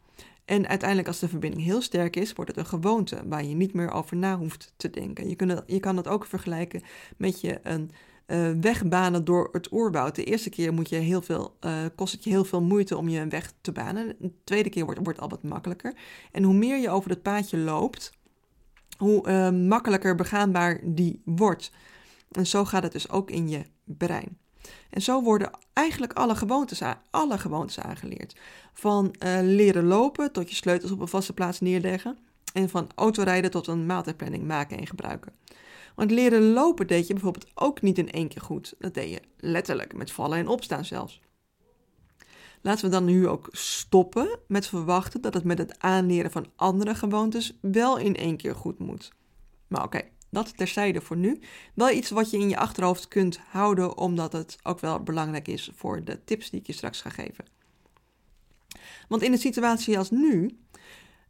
En 0.46 0.68
uiteindelijk, 0.68 1.08
als 1.08 1.20
de 1.20 1.30
verbinding 1.30 1.64
heel 1.64 1.82
sterk 1.82 2.16
is, 2.16 2.34
wordt 2.34 2.52
het 2.52 2.60
een 2.60 2.80
gewoonte 2.80 3.22
waar 3.26 3.44
je 3.44 3.56
niet 3.56 3.74
meer 3.74 3.92
over 3.92 4.18
na 4.18 4.38
hoeft 4.38 4.74
te 4.78 4.90
denken. 4.90 5.30
Je, 5.30 5.36
kunt 5.36 5.62
je 5.66 5.80
kan 5.80 5.98
het 5.98 6.08
ook 6.08 6.26
vergelijken 6.26 6.82
met 7.18 7.42
je 7.42 7.60
een 7.64 7.92
uh, 8.28 8.52
wegbanen 8.62 9.26
door 9.26 9.50
het 9.52 9.72
oerwoud. 9.72 10.16
De 10.16 10.24
eerste 10.24 10.50
keer 10.50 10.74
moet 10.74 10.90
je 10.90 10.96
heel 10.96 11.22
veel, 11.22 11.58
uh, 11.62 11.86
kost 11.96 12.14
het 12.14 12.24
je 12.24 12.30
heel 12.30 12.46
veel 12.46 12.62
moeite 12.62 12.98
om 12.98 13.10
je 13.10 13.20
een 13.20 13.30
weg 13.30 13.54
te 13.62 13.72
banen. 13.72 14.16
De 14.20 14.32
tweede 14.44 14.70
keer 14.70 14.86
wordt, 14.86 15.08
het 15.08 15.20
al 15.20 15.30
wat 15.30 15.44
makkelijker. 15.44 15.94
En 16.32 16.44
hoe 16.44 16.54
meer 16.54 16.78
je 16.78 16.90
over 16.90 17.10
dat 17.10 17.22
paadje 17.22 17.58
loopt, 17.58 18.12
hoe 18.98 19.28
uh, 19.28 19.50
makkelijker 19.68 20.16
begaanbaar 20.16 20.80
die 20.84 21.22
wordt. 21.26 21.72
En 22.32 22.48
zo 22.48 22.66
gaat 22.66 22.84
het 22.84 22.92
dus 22.92 23.10
ook 23.10 23.32
in 23.32 23.50
je 23.50 23.66
brein. 23.84 24.38
En 24.90 25.02
zo 25.02 25.22
worden 25.22 25.52
eigenlijk 25.74 26.14
alle 26.14 26.36
gewoontes, 26.36 26.82
alle 27.10 27.38
gewoontes 27.38 27.80
aangeleerd. 27.80 28.36
Van 28.74 29.16
leren 29.42 29.86
lopen 29.86 30.32
tot 30.32 30.50
je 30.50 30.56
sleutels 30.56 30.92
op 30.92 31.00
een 31.00 31.08
vaste 31.08 31.34
plaats 31.34 31.60
neerleggen. 31.60 32.18
En 32.54 32.70
van 32.70 32.90
autorijden 32.96 33.52
tot 33.52 33.68
een 33.68 33.86
maaltijdplanning 33.86 34.44
maken 34.44 34.78
en 34.78 34.88
gebruiken. 34.88 35.34
Want 35.96 36.12
leren 36.12 36.54
lopen 36.54 36.88
deed 36.88 37.08
je 37.08 37.14
bijvoorbeeld 37.14 37.52
ook 37.54 37.82
niet 37.82 37.98
in 37.98 38.12
één 38.12 38.28
keer 38.28 38.42
goed. 38.42 38.74
Dat 38.80 38.94
deed 38.94 39.10
je 39.10 39.22
letterlijk, 39.38 39.94
met 39.94 40.12
vallen 40.12 40.38
en 40.38 40.48
opstaan 40.48 40.86
zelfs. 40.86 41.22
Laten 42.62 42.86
we 42.86 42.92
dan 42.92 43.06
nu 43.06 43.28
ook 43.28 43.48
stoppen 43.52 44.40
met 44.48 44.68
verwachten 44.68 45.22
dat 45.22 45.34
het 45.34 45.44
met 45.44 45.58
het 45.58 45.80
aanleren 45.80 46.32
van 46.32 46.52
andere 46.56 46.96
gewoontes 46.96 47.58
wel 47.62 47.98
in 47.98 48.16
één 48.16 48.38
keer 48.38 48.56
goed 48.56 48.80
moet. 48.80 49.12
Maar 49.68 49.84
oké, 49.84 50.02
dat 50.30 50.58
terzijde 50.58 51.02
voor 51.02 51.18
nu. 51.18 51.40
Wel 51.74 51.90
iets 51.90 52.10
wat 52.10 52.30
je 52.30 52.38
in 52.38 52.50
je 52.50 52.58
achterhoofd 52.58 53.08
kunt 53.08 53.40
houden, 53.50 53.98
omdat 53.98 54.34
het 54.34 54.58
ook 54.64 54.80
wel 54.80 55.04
belangrijk 55.04 55.48
is 55.48 55.72
voor 55.76 56.04
de 56.04 56.24
tips 56.24 56.50
die 56.50 56.60
ik 56.60 56.68
je 56.68 56.74
straks 56.74 57.02
ga 57.02 57.10
geven. 57.10 57.46
Want 59.08 59.22
in 59.22 59.32
een 59.32 59.38
situatie 59.38 59.98
als 59.98 60.12
nu 60.12 60.58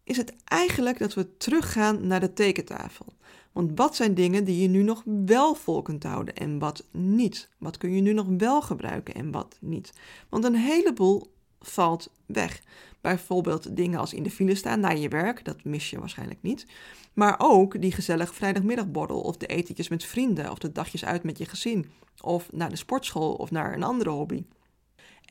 is 0.04 0.18
het 0.18 0.36
eigenlijk 0.44 1.00
dat 1.00 1.14
we 1.14 1.38
teruggaan 1.38 2.08
naar 2.08 2.20
de 2.20 2.34
tekentafel. 2.34 3.06
Want 3.54 3.72
wat 3.76 3.96
zijn 3.96 4.14
dingen 4.14 4.44
die 4.44 4.62
je 4.62 4.68
nu 4.68 4.84
nog 4.84 5.04
wel 5.26 5.56
vol 5.56 5.82
kunt 5.82 6.04
houden 6.04 6.36
en 6.36 6.60
wat 6.60 6.86
niet? 6.92 7.50
Wat 7.58 7.78
kun 7.78 7.96
je 7.96 8.02
nu 8.02 8.14
nog 8.14 8.28
wel 8.38 8.62
gebruiken 8.62 9.14
en 9.14 9.32
wat 9.32 9.58
niet? 9.60 9.94
Want 10.30 10.44
een 10.44 10.56
heleboel 10.56 11.32
valt 11.60 12.10
weg. 12.26 12.62
Bijvoorbeeld 13.02 13.76
dingen 13.76 14.00
als 14.00 14.14
in 14.14 14.24
de 14.24 14.32
file 14.32 14.56
staan 14.56 14.80
naar 14.80 14.98
je 14.98 15.10
werk, 15.10 15.46
dat 15.46 15.64
mis 15.64 15.90
je 15.90 16.00
waarschijnlijk 16.00 16.42
niet. 16.42 16.66
Maar 17.14 17.36
ook 17.38 17.82
die 17.82 17.92
gezellige 17.92 18.34
vrijdagmiddagborrel 18.34 19.22
of 19.22 19.38
de 19.38 19.48
etentjes 19.48 19.88
met 19.88 20.06
vrienden 20.06 20.52
of 20.52 20.58
de 20.58 20.72
dagjes 20.72 21.06
uit 21.06 21.24
met 21.24 21.38
je 21.38 21.46
gezin. 21.46 21.92
Of 22.22 22.52
naar 22.52 22.70
de 22.70 22.76
sportschool 22.76 23.34
of 23.34 23.52
naar 23.52 23.74
een 23.74 23.84
andere 23.84 24.10
hobby. 24.10 24.44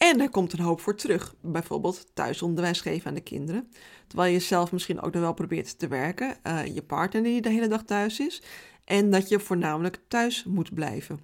En 0.02 0.20
er 0.20 0.30
komt 0.30 0.52
een 0.52 0.60
hoop 0.64 0.80
voor 0.80 0.94
terug. 0.94 1.34
Bijvoorbeeld 1.40 2.06
thuisonderwijs 2.14 2.80
geven 2.80 3.08
aan 3.08 3.14
de 3.14 3.20
kinderen. 3.20 3.68
Terwijl 4.06 4.32
je 4.32 4.38
zelf 4.38 4.72
misschien 4.72 5.00
ook 5.00 5.12
nog 5.12 5.22
wel 5.22 5.34
probeert 5.34 5.78
te 5.78 5.88
werken. 5.88 6.36
Uh, 6.46 6.66
je 6.66 6.82
partner 6.82 7.22
die 7.22 7.40
de 7.40 7.48
hele 7.48 7.68
dag 7.68 7.82
thuis 7.82 8.20
is. 8.20 8.42
En 8.84 9.10
dat 9.10 9.28
je 9.28 9.40
voornamelijk 9.40 10.00
thuis 10.08 10.44
moet 10.44 10.74
blijven. 10.74 11.20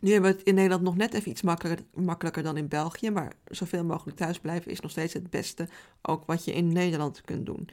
Nu 0.00 0.12
hebben 0.12 0.30
we 0.30 0.36
het 0.36 0.46
in 0.46 0.54
Nederland 0.54 0.82
nog 0.82 0.96
net 0.96 1.14
even 1.14 1.30
iets 1.30 1.42
makkelijker, 1.42 1.84
makkelijker 1.94 2.42
dan 2.42 2.56
in 2.56 2.68
België. 2.68 3.10
Maar 3.10 3.32
zoveel 3.44 3.84
mogelijk 3.84 4.16
thuis 4.16 4.38
blijven 4.38 4.70
is 4.70 4.80
nog 4.80 4.90
steeds 4.90 5.12
het 5.12 5.30
beste. 5.30 5.68
Ook 6.02 6.22
wat 6.26 6.44
je 6.44 6.52
in 6.52 6.72
Nederland 6.72 7.20
kunt 7.20 7.46
doen. 7.46 7.68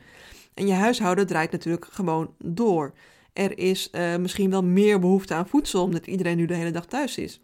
En 0.53 0.67
je 0.67 0.73
huishouden 0.73 1.27
draait 1.27 1.51
natuurlijk 1.51 1.87
gewoon 1.91 2.33
door. 2.37 2.93
Er 3.33 3.57
is 3.57 3.89
uh, 3.91 4.15
misschien 4.15 4.49
wel 4.49 4.63
meer 4.63 4.99
behoefte 4.99 5.33
aan 5.33 5.47
voedsel 5.47 5.83
omdat 5.83 6.07
iedereen 6.07 6.37
nu 6.37 6.45
de 6.45 6.55
hele 6.55 6.71
dag 6.71 6.85
thuis 6.85 7.17
is. 7.17 7.41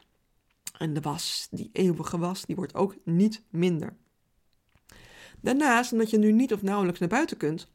En 0.82 0.94
de 0.94 1.02
was, 1.02 1.48
die 1.52 1.70
eeuwige 1.74 2.18
was, 2.18 2.46
die 2.46 2.56
wordt 2.56 2.76
ook 2.76 2.96
niet 3.04 3.44
minder. 3.50 3.96
Daarnaast, 5.42 5.92
omdat 5.92 6.10
je 6.10 6.18
nu 6.18 6.32
niet 6.32 6.54
of 6.54 6.62
nauwelijks 6.62 7.00
naar 7.00 7.10
buiten 7.10 7.38
kunt, 7.38 7.68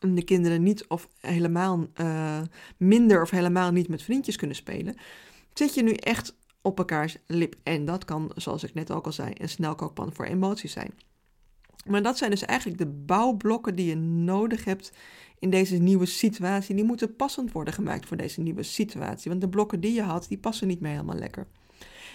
en 0.00 0.14
de 0.14 0.22
kinderen 0.22 0.62
niet 0.62 0.86
of 0.86 1.08
helemaal 1.20 1.86
uh, 2.00 2.40
minder 2.76 3.22
of 3.22 3.30
helemaal 3.30 3.72
niet 3.72 3.88
met 3.88 4.02
vriendjes 4.02 4.36
kunnen 4.36 4.56
spelen, 4.56 4.96
zit 5.52 5.74
je 5.74 5.82
nu 5.82 5.92
echt 5.92 6.36
op 6.62 6.78
elkaars 6.78 7.16
lip. 7.26 7.56
En 7.62 7.84
dat 7.84 8.04
kan, 8.04 8.32
zoals 8.34 8.64
ik 8.64 8.74
net 8.74 8.90
ook 8.90 9.06
al 9.06 9.12
zei, 9.12 9.32
een 9.34 9.48
snelkookpan 9.48 10.12
voor 10.12 10.24
emoties 10.24 10.72
zijn. 10.72 10.92
Maar 11.86 12.02
dat 12.02 12.18
zijn 12.18 12.30
dus 12.30 12.44
eigenlijk 12.44 12.78
de 12.78 12.86
bouwblokken 12.86 13.74
die 13.74 13.86
je 13.86 13.96
nodig 13.96 14.64
hebt 14.64 14.92
in 15.38 15.50
deze 15.50 15.76
nieuwe 15.76 16.06
situatie. 16.06 16.74
Die 16.74 16.84
moeten 16.84 17.16
passend 17.16 17.52
worden 17.52 17.74
gemaakt 17.74 18.06
voor 18.06 18.16
deze 18.16 18.40
nieuwe 18.40 18.62
situatie. 18.62 19.30
Want 19.30 19.42
de 19.42 19.48
blokken 19.48 19.80
die 19.80 19.92
je 19.92 20.02
had, 20.02 20.26
die 20.28 20.38
passen 20.38 20.68
niet 20.68 20.80
meer 20.80 20.90
helemaal 20.90 21.18
lekker. 21.18 21.46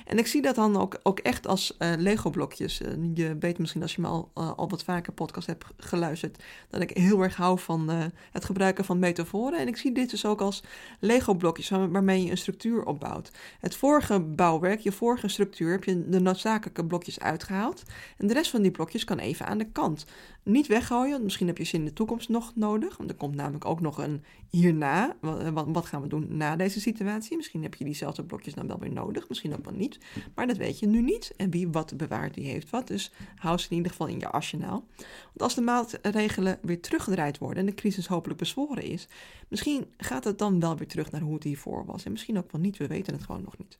En 0.05 0.17
ik 0.17 0.27
zie 0.27 0.41
dat 0.41 0.55
dan 0.55 0.77
ook, 0.77 0.99
ook 1.03 1.19
echt 1.19 1.47
als 1.47 1.75
uh, 1.79 1.93
Lego-blokjes. 1.97 2.81
Uh, 2.81 2.89
je 3.13 3.37
weet 3.39 3.59
misschien 3.59 3.81
als 3.81 3.95
je 3.95 4.01
me 4.01 4.07
al, 4.07 4.31
uh, 4.37 4.51
al 4.55 4.69
wat 4.69 4.83
vaker 4.83 5.13
podcast 5.13 5.47
hebt 5.47 5.65
geluisterd, 5.77 6.43
dat 6.69 6.81
ik 6.81 6.89
heel 6.89 7.21
erg 7.21 7.35
hou 7.35 7.59
van 7.59 7.89
het 8.31 8.45
gebruiken 8.45 8.85
van 8.85 8.99
metaforen. 8.99 9.59
En 9.59 9.67
ik 9.67 9.77
zie 9.77 9.91
dit 9.91 10.09
dus 10.09 10.25
ook 10.25 10.41
als 10.41 10.63
Lego-blokjes 10.99 11.69
waarmee 11.69 12.23
je 12.23 12.31
een 12.31 12.37
structuur 12.37 12.85
opbouwt. 12.85 13.31
Het 13.59 13.75
vorige 13.75 14.19
bouwwerk, 14.19 14.79
je 14.79 14.91
vorige 14.91 15.27
structuur, 15.27 15.71
heb 15.71 15.83
je 15.83 16.09
de 16.09 16.19
noodzakelijke 16.19 16.85
blokjes 16.85 17.19
uitgehaald. 17.19 17.83
En 18.17 18.27
de 18.27 18.33
rest 18.33 18.51
van 18.51 18.61
die 18.61 18.71
blokjes 18.71 19.03
kan 19.03 19.19
even 19.19 19.45
aan 19.45 19.57
de 19.57 19.71
kant. 19.71 20.05
Niet 20.43 20.67
weggooien, 20.67 21.23
misschien 21.23 21.47
heb 21.47 21.57
je 21.57 21.63
ze 21.63 21.75
in 21.75 21.85
de 21.85 21.93
toekomst 21.93 22.29
nog 22.29 22.51
nodig. 22.55 22.97
Want 22.97 23.09
er 23.09 23.15
komt 23.15 23.35
namelijk 23.35 23.65
ook 23.65 23.81
nog 23.81 23.97
een 23.97 24.23
hierna. 24.49 25.15
Wat, 25.53 25.65
wat 25.67 25.85
gaan 25.85 26.01
we 26.01 26.07
doen 26.07 26.25
na 26.29 26.55
deze 26.55 26.79
situatie? 26.79 27.37
Misschien 27.37 27.63
heb 27.63 27.75
je 27.75 27.83
diezelfde 27.83 28.23
blokjes 28.23 28.53
dan 28.53 28.67
wel 28.67 28.79
weer 28.79 28.91
nodig, 28.91 29.29
misschien 29.29 29.53
ook 29.53 29.65
wel 29.65 29.73
niet. 29.73 29.92
Maar 30.35 30.47
dat 30.47 30.57
weet 30.57 30.79
je 30.79 30.87
nu 30.87 31.01
niet. 31.01 31.33
En 31.37 31.49
wie 31.49 31.67
wat 31.67 31.97
bewaart, 31.97 32.33
die 32.33 32.45
heeft 32.45 32.69
wat. 32.69 32.87
Dus 32.87 33.11
hou 33.35 33.57
ze 33.57 33.69
in 33.69 33.75
ieder 33.75 33.91
geval 33.91 34.07
in 34.07 34.19
je 34.19 34.29
arsenaal. 34.29 34.85
Want 34.95 35.41
als 35.41 35.55
de 35.55 35.61
maatregelen 35.61 36.59
weer 36.61 36.81
teruggedraaid 36.81 37.37
worden 37.37 37.59
en 37.59 37.65
de 37.65 37.73
crisis 37.73 38.07
hopelijk 38.07 38.39
bezworen 38.39 38.83
is, 38.83 39.07
misschien 39.47 39.93
gaat 39.97 40.23
het 40.23 40.37
dan 40.37 40.59
wel 40.59 40.77
weer 40.77 40.87
terug 40.87 41.11
naar 41.11 41.21
hoe 41.21 41.33
het 41.33 41.43
hiervoor 41.43 41.85
was. 41.85 42.05
En 42.05 42.11
misschien 42.11 42.37
ook 42.37 42.51
wel 42.51 42.61
niet, 42.61 42.77
we 42.77 42.87
weten 42.87 43.13
het 43.13 43.23
gewoon 43.23 43.43
nog 43.43 43.57
niet. 43.57 43.77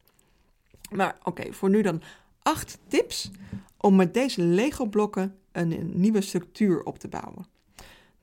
Maar 0.91 1.17
oké, 1.24 1.53
voor 1.53 1.70
nu 1.70 1.82
dan 1.82 2.01
acht 2.41 2.79
tips 2.88 3.32
om 3.77 3.96
met 3.96 4.13
deze 4.13 4.41
Lego-blokken 4.41 5.38
een 5.51 5.91
nieuwe 5.93 6.22
structuur 6.22 6.84
op 6.84 7.00
te 7.00 7.08
bouwen. 7.08 7.46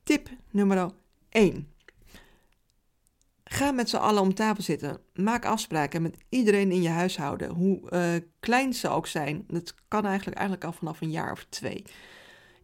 Tip 0.03 0.29
nummer 0.51 0.91
1. 1.29 1.67
Ga 3.53 3.71
met 3.71 3.89
z'n 3.89 3.95
allen 3.95 4.21
om 4.21 4.33
tafel 4.33 4.63
zitten. 4.63 4.99
Maak 5.13 5.45
afspraken 5.45 6.01
met 6.01 6.17
iedereen 6.29 6.71
in 6.71 6.81
je 6.81 6.89
huishouden, 6.89 7.49
hoe 7.49 7.79
uh, 7.89 8.13
klein 8.39 8.73
ze 8.73 8.89
ook 8.89 9.07
zijn. 9.07 9.43
Dat 9.47 9.73
kan 9.87 10.05
eigenlijk, 10.05 10.37
eigenlijk 10.37 10.67
al 10.67 10.73
vanaf 10.73 11.01
een 11.01 11.11
jaar 11.11 11.31
of 11.31 11.45
twee. 11.49 11.83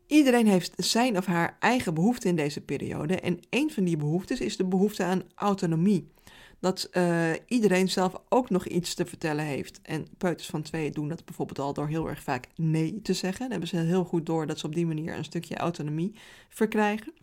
Iedereen 0.05 0.47
heeft 0.47 0.73
zijn 0.75 1.17
of 1.17 1.25
haar 1.25 1.57
eigen 1.59 1.93
behoefte 1.93 2.27
in 2.27 2.35
deze 2.35 2.61
periode. 2.61 3.19
En 3.19 3.39
een 3.49 3.71
van 3.71 3.83
die 3.83 3.97
behoeftes 3.97 4.39
is 4.39 4.57
de 4.57 4.65
behoefte 4.65 5.03
aan 5.03 5.23
autonomie. 5.35 6.11
Dat 6.59 6.89
uh, 6.93 7.31
iedereen 7.47 7.89
zelf 7.89 8.13
ook 8.29 8.49
nog 8.49 8.67
iets 8.67 8.93
te 8.93 9.05
vertellen 9.05 9.45
heeft. 9.45 9.79
En 9.81 10.07
peuters 10.17 10.47
van 10.47 10.61
twee 10.61 10.91
doen 10.91 11.07
dat 11.07 11.25
bijvoorbeeld 11.25 11.59
al 11.59 11.73
door 11.73 11.87
heel 11.87 12.09
erg 12.09 12.23
vaak 12.23 12.47
nee 12.55 13.01
te 13.01 13.13
zeggen. 13.13 13.39
Dan 13.39 13.51
hebben 13.51 13.69
ze 13.69 13.77
heel 13.77 14.03
goed 14.03 14.25
door 14.25 14.47
dat 14.47 14.59
ze 14.59 14.65
op 14.65 14.75
die 14.75 14.85
manier 14.85 15.17
een 15.17 15.23
stukje 15.23 15.57
autonomie 15.57 16.15
verkrijgen. 16.49 17.13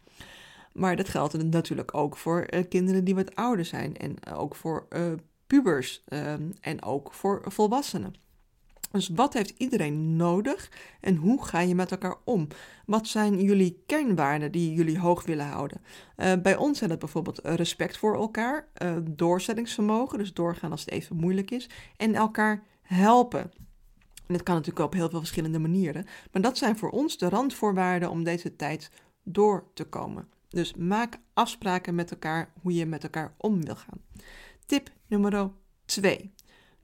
Maar 0.74 0.96
dat 0.96 1.08
geldt 1.08 1.42
natuurlijk 1.42 1.94
ook 1.94 2.16
voor 2.16 2.46
uh, 2.50 2.60
kinderen 2.68 3.04
die 3.04 3.14
wat 3.14 3.34
ouder 3.34 3.64
zijn 3.64 3.96
en 3.96 4.26
ook 4.34 4.54
voor 4.54 4.86
uh, 4.90 5.12
pubers 5.46 6.04
um, 6.08 6.52
en 6.60 6.82
ook 6.82 7.12
voor 7.12 7.42
volwassenen. 7.46 8.14
Dus 8.90 9.08
wat 9.08 9.32
heeft 9.32 9.54
iedereen 9.56 10.16
nodig 10.16 10.70
en 11.00 11.16
hoe 11.16 11.44
ga 11.44 11.60
je 11.60 11.74
met 11.74 11.90
elkaar 11.90 12.16
om? 12.24 12.48
Wat 12.86 13.06
zijn 13.06 13.40
jullie 13.40 13.82
kernwaarden 13.86 14.52
die 14.52 14.74
jullie 14.74 14.98
hoog 14.98 15.24
willen 15.24 15.46
houden? 15.46 15.80
Uh, 16.16 16.32
bij 16.42 16.56
ons 16.56 16.78
zijn 16.78 16.90
dat 16.90 16.98
bijvoorbeeld 16.98 17.40
respect 17.42 17.96
voor 17.96 18.14
elkaar, 18.14 18.68
doorzettingsvermogen, 19.02 20.18
dus 20.18 20.32
doorgaan 20.32 20.70
als 20.70 20.80
het 20.80 20.90
even 20.90 21.16
moeilijk 21.16 21.50
is, 21.50 21.70
en 21.96 22.14
elkaar 22.14 22.62
helpen. 22.82 23.52
En 24.26 24.34
dat 24.34 24.42
kan 24.42 24.54
natuurlijk 24.54 24.84
op 24.84 24.92
heel 24.92 25.10
veel 25.10 25.18
verschillende 25.18 25.58
manieren, 25.58 26.06
maar 26.32 26.42
dat 26.42 26.58
zijn 26.58 26.78
voor 26.78 26.90
ons 26.90 27.18
de 27.18 27.28
randvoorwaarden 27.28 28.10
om 28.10 28.24
deze 28.24 28.56
tijd 28.56 28.90
door 29.22 29.64
te 29.74 29.84
komen. 29.84 30.28
Dus 30.54 30.74
maak 30.74 31.18
afspraken 31.32 31.94
met 31.94 32.10
elkaar 32.10 32.52
hoe 32.62 32.74
je 32.74 32.86
met 32.86 33.02
elkaar 33.02 33.34
om 33.36 33.64
wil 33.64 33.76
gaan. 33.76 34.00
Tip 34.66 34.90
nummer 35.06 35.50
2. 35.84 36.34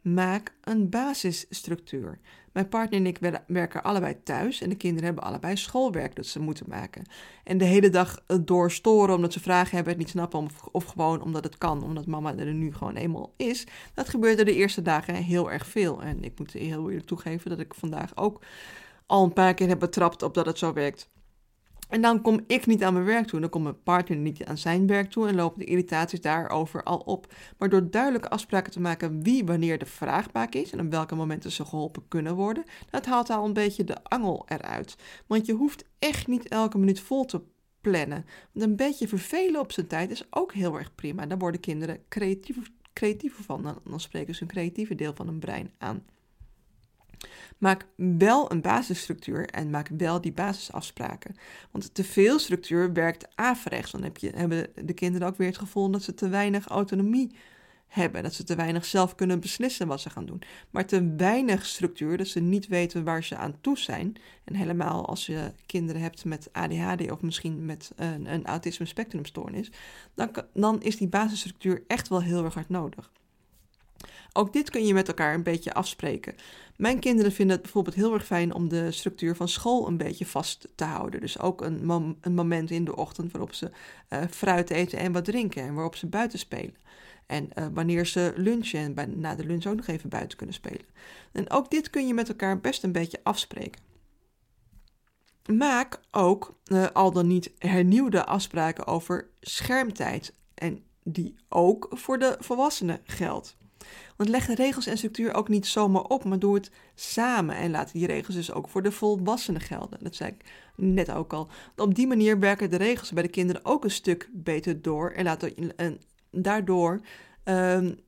Maak 0.01 0.55
een 0.61 0.89
basisstructuur. 0.89 2.21
Mijn 2.53 2.69
partner 2.69 3.01
en 3.01 3.07
ik 3.07 3.43
werken 3.47 3.83
allebei 3.83 4.23
thuis 4.23 4.61
en 4.61 4.69
de 4.69 4.77
kinderen 4.77 5.05
hebben 5.05 5.25
allebei 5.25 5.57
schoolwerk 5.57 6.17
dat 6.17 6.27
ze 6.27 6.41
moeten 6.41 6.67
maken. 6.69 7.05
En 7.45 7.59
de 7.59 7.65
hele 7.65 7.89
dag 7.89 8.25
doorstoren 8.45 9.15
omdat 9.15 9.33
ze 9.33 9.41
vragen 9.41 9.75
hebben, 9.75 9.93
het 9.93 10.03
niet 10.03 10.11
snappen 10.11 10.49
of 10.73 10.85
gewoon 10.85 11.23
omdat 11.23 11.45
het 11.45 11.59
kan, 11.59 11.83
omdat 11.83 12.07
mama 12.07 12.37
er 12.37 12.55
nu 12.55 12.73
gewoon 12.75 12.97
eenmaal 12.97 13.35
is. 13.37 13.67
Dat 13.95 14.09
gebeurde 14.09 14.45
de 14.45 14.55
eerste 14.55 14.83
dagen 14.83 15.15
heel 15.15 15.51
erg 15.51 15.67
veel. 15.67 16.03
En 16.03 16.25
ik 16.25 16.39
moet 16.39 16.53
heel 16.53 16.89
eerlijk 16.89 17.07
toegeven 17.07 17.51
dat 17.51 17.61
ik 17.61 17.75
vandaag 17.75 18.17
ook 18.17 18.43
al 19.07 19.25
een 19.25 19.33
paar 19.33 19.55
keer 19.55 19.69
heb 19.69 19.79
betrapt 19.79 20.23
op 20.23 20.35
dat 20.35 20.47
het 20.47 20.59
zo 20.59 20.73
werkt. 20.73 21.11
En 21.91 22.03
dan 22.03 22.21
kom 22.23 22.41
ik 22.47 22.67
niet 22.67 22.83
aan 22.83 22.93
mijn 22.93 23.05
werk 23.05 23.27
toe, 23.27 23.41
dan 23.41 23.49
komt 23.49 23.65
mijn 23.65 23.83
partner 23.83 24.19
niet 24.19 24.45
aan 24.45 24.59
zijn 24.59 24.87
werk 24.87 25.11
toe 25.11 25.29
en 25.29 25.35
lopen 25.35 25.59
de 25.59 25.65
irritaties 25.65 26.21
daarover 26.21 26.83
al 26.83 26.99
op. 26.99 27.35
Maar 27.59 27.69
door 27.69 27.91
duidelijke 27.91 28.29
afspraken 28.29 28.73
te 28.73 28.81
maken 28.81 29.23
wie 29.23 29.45
wanneer 29.45 29.79
de 29.79 29.87
vraagbaak 29.87 30.55
is 30.55 30.73
en 30.73 30.81
op 30.81 30.91
welke 30.91 31.15
momenten 31.15 31.53
ze 31.53 31.65
geholpen 31.65 32.09
kunnen 32.09 32.35
worden, 32.35 32.65
dat 32.91 33.07
haalt 33.07 33.31
al 33.31 33.45
een 33.45 33.53
beetje 33.53 33.85
de 33.85 34.03
angel 34.03 34.45
eruit. 34.49 34.97
Want 35.27 35.47
je 35.47 35.53
hoeft 35.53 35.85
echt 35.99 36.27
niet 36.27 36.49
elke 36.49 36.79
minuut 36.79 37.01
vol 37.01 37.25
te 37.25 37.43
plannen. 37.81 38.25
Want 38.53 38.67
een 38.67 38.77
beetje 38.77 39.09
vervelen 39.09 39.61
op 39.61 39.73
zijn 39.73 39.87
tijd 39.87 40.11
is 40.11 40.27
ook 40.31 40.53
heel 40.53 40.79
erg 40.79 40.95
prima. 40.95 41.27
Daar 41.27 41.39
worden 41.39 41.61
kinderen 41.61 42.03
creatief, 42.09 42.57
creatiever 42.93 43.45
van. 43.45 43.63
Dan, 43.63 43.79
dan 43.85 44.01
spreken 44.01 44.35
ze 44.35 44.45
hun 44.45 44.53
creatieve 44.53 44.95
deel 44.95 45.15
van 45.15 45.27
hun 45.27 45.39
brein 45.39 45.71
aan. 45.79 46.05
Maak 47.59 47.87
wel 47.97 48.53
een 48.53 48.61
basisstructuur 48.61 49.47
en 49.47 49.71
maak 49.71 49.89
wel 49.97 50.21
die 50.21 50.33
basisafspraken. 50.33 51.37
Want 51.71 51.95
te 51.95 52.05
veel 52.05 52.39
structuur 52.39 52.93
werkt 52.93 53.29
averechts. 53.35 53.93
Dan 53.93 54.03
heb 54.03 54.17
je, 54.17 54.31
hebben 54.35 54.67
de 54.85 54.93
kinderen 54.93 55.29
ook 55.29 55.37
weer 55.37 55.49
het 55.49 55.59
gevoel 55.59 55.91
dat 55.91 56.03
ze 56.03 56.15
te 56.15 56.29
weinig 56.29 56.67
autonomie 56.67 57.31
hebben. 57.87 58.23
Dat 58.23 58.35
ze 58.35 58.45
te 58.45 58.55
weinig 58.55 58.85
zelf 58.85 59.15
kunnen 59.15 59.41
beslissen 59.41 59.87
wat 59.87 60.01
ze 60.01 60.11
gaan 60.11 60.27
doen. 60.27 60.43
Maar 60.71 60.87
te 60.87 61.15
weinig 61.17 61.67
structuur, 61.67 62.17
dat 62.17 62.27
ze 62.27 62.41
niet 62.41 62.67
weten 62.67 63.05
waar 63.05 63.25
ze 63.25 63.37
aan 63.37 63.61
toe 63.61 63.79
zijn. 63.79 64.17
En 64.45 64.55
helemaal 64.55 65.07
als 65.07 65.27
je 65.27 65.53
kinderen 65.67 66.03
hebt 66.03 66.25
met 66.25 66.49
ADHD 66.53 67.11
of 67.11 67.21
misschien 67.23 67.65
met 67.65 67.93
een, 67.97 68.33
een 68.33 68.47
autisme 68.47 68.87
spectrumstoornis, 68.87 69.71
dan, 70.15 70.31
dan 70.55 70.83
is 70.83 70.97
die 70.97 71.09
basisstructuur 71.09 71.83
echt 71.87 72.09
wel 72.09 72.23
heel 72.23 72.45
erg 72.45 72.55
hard 72.55 72.69
nodig. 72.69 73.11
Ook 74.33 74.53
dit 74.53 74.71
kun 74.71 74.87
je 74.87 74.95
met 74.95 75.09
elkaar 75.09 75.35
een 75.35 75.43
beetje 75.43 75.75
afspreken. 75.75 76.35
Mijn 76.77 76.99
kinderen 76.99 77.33
vinden 77.33 77.55
het 77.55 77.63
bijvoorbeeld 77.63 77.95
heel 77.97 78.15
erg 78.15 78.27
fijn 78.27 78.55
om 78.55 78.69
de 78.69 78.91
structuur 78.91 79.37
van 79.37 79.49
school 79.49 79.87
een 79.87 79.97
beetje 79.97 80.27
vast 80.27 80.69
te 80.75 80.85
houden. 80.85 81.21
Dus 81.21 81.39
ook 81.39 81.61
een, 81.61 82.17
een 82.21 82.35
moment 82.35 82.71
in 82.71 82.85
de 82.85 82.97
ochtend 82.97 83.33
waarop 83.33 83.55
ze 83.55 83.71
uh, 84.11 84.23
fruit 84.31 84.71
eten 84.71 84.99
en 84.99 85.13
wat 85.13 85.25
drinken 85.25 85.63
en 85.63 85.75
waarop 85.75 85.97
ze 85.97 86.07
buiten 86.07 86.39
spelen. 86.39 86.77
En 87.27 87.49
uh, 87.59 87.67
wanneer 87.73 88.07
ze 88.07 88.33
lunchen 88.37 88.97
en 88.97 89.21
na 89.21 89.35
de 89.35 89.45
lunch 89.45 89.67
ook 89.67 89.77
nog 89.77 89.87
even 89.87 90.09
buiten 90.09 90.37
kunnen 90.37 90.55
spelen. 90.55 90.87
En 91.33 91.51
ook 91.51 91.71
dit 91.71 91.91
kun 91.91 92.07
je 92.07 92.15
met 92.15 92.29
elkaar 92.29 92.61
best 92.61 92.83
een 92.83 92.93
beetje 92.93 93.21
afspreken. 93.23 93.83
Maak 95.47 96.01
ook 96.11 96.59
uh, 96.67 96.87
al 96.93 97.13
dan 97.13 97.27
niet 97.27 97.51
hernieuwde 97.59 98.27
afspraken 98.27 98.87
over 98.87 99.29
schermtijd. 99.41 100.35
En 100.55 100.85
die 101.03 101.35
ook 101.49 101.89
voor 101.91 102.19
de 102.19 102.37
volwassenen 102.39 103.01
geldt. 103.05 103.57
Want 104.17 104.29
leg 104.29 104.47
de 104.47 104.55
regels 104.55 104.87
en 104.87 104.97
structuur 104.97 105.35
ook 105.35 105.49
niet 105.49 105.67
zomaar 105.67 106.03
op, 106.03 106.25
maar 106.25 106.39
doe 106.39 106.55
het 106.55 106.71
samen. 106.95 107.57
En 107.57 107.71
laat 107.71 107.93
die 107.93 108.07
regels 108.07 108.35
dus 108.35 108.53
ook 108.53 108.69
voor 108.69 108.83
de 108.83 108.93
volwassenen 108.93 109.61
gelden. 109.61 109.99
Dat 110.03 110.15
zei 110.15 110.31
ik 110.31 110.45
net 110.77 111.11
ook 111.11 111.33
al. 111.33 111.49
Op 111.77 111.95
die 111.95 112.07
manier 112.07 112.39
werken 112.39 112.71
de 112.71 112.77
regels 112.77 113.13
bij 113.13 113.23
de 113.23 113.29
kinderen 113.29 113.65
ook 113.65 113.85
een 113.85 113.91
stuk 113.91 114.29
beter 114.33 114.83
door. 114.83 115.11
En, 115.11 115.25
laat, 115.25 115.51
daardoor 116.31 117.01
um, 117.45 117.99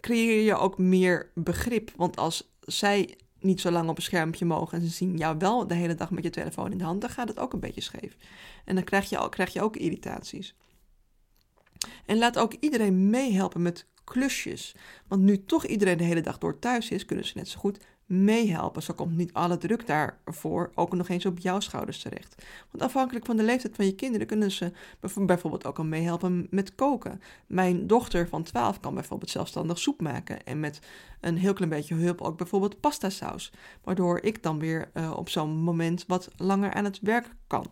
creëer 0.00 0.44
je 0.44 0.54
ook 0.54 0.78
meer 0.78 1.30
begrip. 1.34 1.90
Want 1.96 2.16
als 2.16 2.52
zij 2.60 3.16
niet 3.40 3.60
zo 3.60 3.70
lang 3.70 3.88
op 3.88 3.96
een 3.96 4.02
schermpje 4.02 4.44
mogen 4.44 4.78
en 4.78 4.84
ze 4.84 4.90
zien 4.90 5.16
jou 5.16 5.38
wel 5.38 5.66
de 5.66 5.74
hele 5.74 5.94
dag 5.94 6.10
met 6.10 6.24
je 6.24 6.30
telefoon 6.30 6.72
in 6.72 6.78
de 6.78 6.84
hand, 6.84 7.00
dan 7.00 7.10
gaat 7.10 7.28
het 7.28 7.38
ook 7.38 7.52
een 7.52 7.60
beetje 7.60 7.80
scheef. 7.80 8.16
En 8.64 8.74
dan 8.74 8.84
krijg 8.84 9.08
je, 9.08 9.28
krijg 9.28 9.52
je 9.52 9.62
ook 9.62 9.76
irritaties. 9.76 10.54
En 12.06 12.18
laat 12.18 12.38
ook 12.38 12.54
iedereen 12.60 13.10
meehelpen 13.10 13.62
met 13.62 13.86
klusjes. 14.08 14.74
Want 15.08 15.22
nu 15.22 15.44
toch 15.44 15.66
iedereen 15.66 15.96
de 15.96 16.04
hele 16.04 16.20
dag 16.20 16.38
door 16.38 16.58
thuis 16.58 16.90
is, 16.90 17.04
kunnen 17.04 17.24
ze 17.24 17.32
net 17.36 17.48
zo 17.48 17.58
goed 17.58 17.78
meehelpen. 18.08 18.82
Zo 18.82 18.94
komt 18.94 19.16
niet 19.16 19.32
alle 19.32 19.58
druk 19.58 19.86
daarvoor 19.86 20.70
ook 20.74 20.94
nog 20.94 21.08
eens 21.08 21.26
op 21.26 21.38
jouw 21.38 21.60
schouders 21.60 22.02
terecht. 22.02 22.42
Want 22.70 22.82
afhankelijk 22.82 23.26
van 23.26 23.36
de 23.36 23.42
leeftijd 23.42 23.76
van 23.76 23.84
je 23.84 23.94
kinderen 23.94 24.26
kunnen 24.26 24.50
ze 24.50 24.72
bijvoorbeeld 25.26 25.66
ook 25.66 25.78
al 25.78 25.84
meehelpen 25.84 26.46
met 26.50 26.74
koken. 26.74 27.20
Mijn 27.46 27.86
dochter 27.86 28.28
van 28.28 28.42
12 28.42 28.80
kan 28.80 28.94
bijvoorbeeld 28.94 29.30
zelfstandig 29.30 29.78
soep 29.78 30.00
maken 30.00 30.44
en 30.44 30.60
met 30.60 30.78
een 31.20 31.36
heel 31.36 31.52
klein 31.52 31.70
beetje 31.70 31.94
hulp 31.94 32.20
ook 32.20 32.36
bijvoorbeeld 32.36 32.80
pasta 32.80 33.10
saus. 33.10 33.52
Waardoor 33.84 34.20
ik 34.22 34.42
dan 34.42 34.58
weer 34.58 34.90
uh, 34.94 35.12
op 35.16 35.28
zo'n 35.28 35.50
moment 35.50 36.04
wat 36.06 36.28
langer 36.36 36.74
aan 36.74 36.84
het 36.84 36.98
werk 37.02 37.28
kan. 37.46 37.66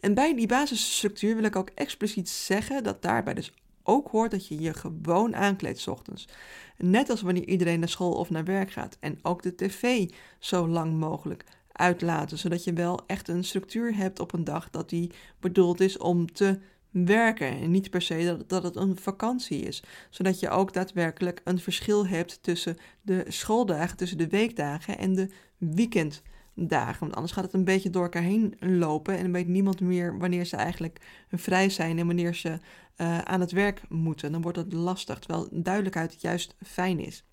En 0.00 0.14
bij 0.14 0.34
die 0.34 0.46
basisstructuur 0.46 1.34
wil 1.34 1.44
ik 1.44 1.56
ook 1.56 1.70
expliciet 1.74 2.28
zeggen 2.28 2.82
dat 2.82 3.02
daarbij 3.02 3.34
dus 3.34 3.52
ook 3.86 4.08
hoort 4.08 4.30
dat 4.30 4.46
je 4.46 4.60
je 4.60 4.74
gewoon 4.74 5.36
aankleedt 5.36 5.88
ochtends. 5.88 6.28
Net 6.76 7.10
als 7.10 7.22
wanneer 7.22 7.44
iedereen 7.48 7.78
naar 7.78 7.88
school 7.88 8.12
of 8.12 8.30
naar 8.30 8.44
werk 8.44 8.70
gaat. 8.70 8.96
En 9.00 9.18
ook 9.22 9.42
de 9.42 9.54
tv 9.54 10.10
zo 10.38 10.68
lang 10.68 10.94
mogelijk 10.94 11.44
uitlaten, 11.72 12.38
zodat 12.38 12.64
je 12.64 12.72
wel 12.72 13.00
echt 13.06 13.28
een 13.28 13.44
structuur 13.44 13.96
hebt 13.96 14.20
op 14.20 14.32
een 14.32 14.44
dag 14.44 14.70
dat 14.70 14.88
die 14.88 15.10
bedoeld 15.40 15.80
is 15.80 15.98
om 15.98 16.32
te 16.32 16.58
werken. 16.90 17.60
En 17.60 17.70
niet 17.70 17.90
per 17.90 18.02
se 18.02 18.24
dat, 18.24 18.48
dat 18.48 18.62
het 18.62 18.76
een 18.76 18.96
vakantie 18.96 19.60
is. 19.60 19.82
Zodat 20.10 20.40
je 20.40 20.50
ook 20.50 20.72
daadwerkelijk 20.72 21.40
een 21.44 21.58
verschil 21.58 22.06
hebt 22.06 22.38
tussen 22.42 22.76
de 23.02 23.24
schooldagen, 23.28 23.96
tussen 23.96 24.18
de 24.18 24.28
weekdagen 24.28 24.98
en 24.98 25.14
de 25.14 25.30
weekenddagen 25.58 26.34
dagen. 26.56 27.00
Want 27.00 27.14
anders 27.14 27.32
gaat 27.32 27.44
het 27.44 27.52
een 27.52 27.64
beetje 27.64 27.90
door 27.90 28.02
elkaar 28.02 28.22
heen 28.22 28.56
lopen. 28.60 29.16
En 29.16 29.22
dan 29.22 29.32
weet 29.32 29.48
niemand 29.48 29.80
meer 29.80 30.18
wanneer 30.18 30.44
ze 30.44 30.56
eigenlijk 30.56 31.00
vrij 31.30 31.70
zijn 31.70 31.98
en 31.98 32.06
wanneer 32.06 32.34
ze 32.34 32.48
uh, 32.96 33.18
aan 33.18 33.40
het 33.40 33.52
werk 33.52 33.82
moeten. 33.88 34.32
Dan 34.32 34.42
wordt 34.42 34.58
het 34.58 34.72
lastig, 34.72 35.18
terwijl 35.18 35.48
duidelijkheid 35.50 36.20
juist 36.20 36.56
fijn 36.62 36.98
is. 36.98 37.24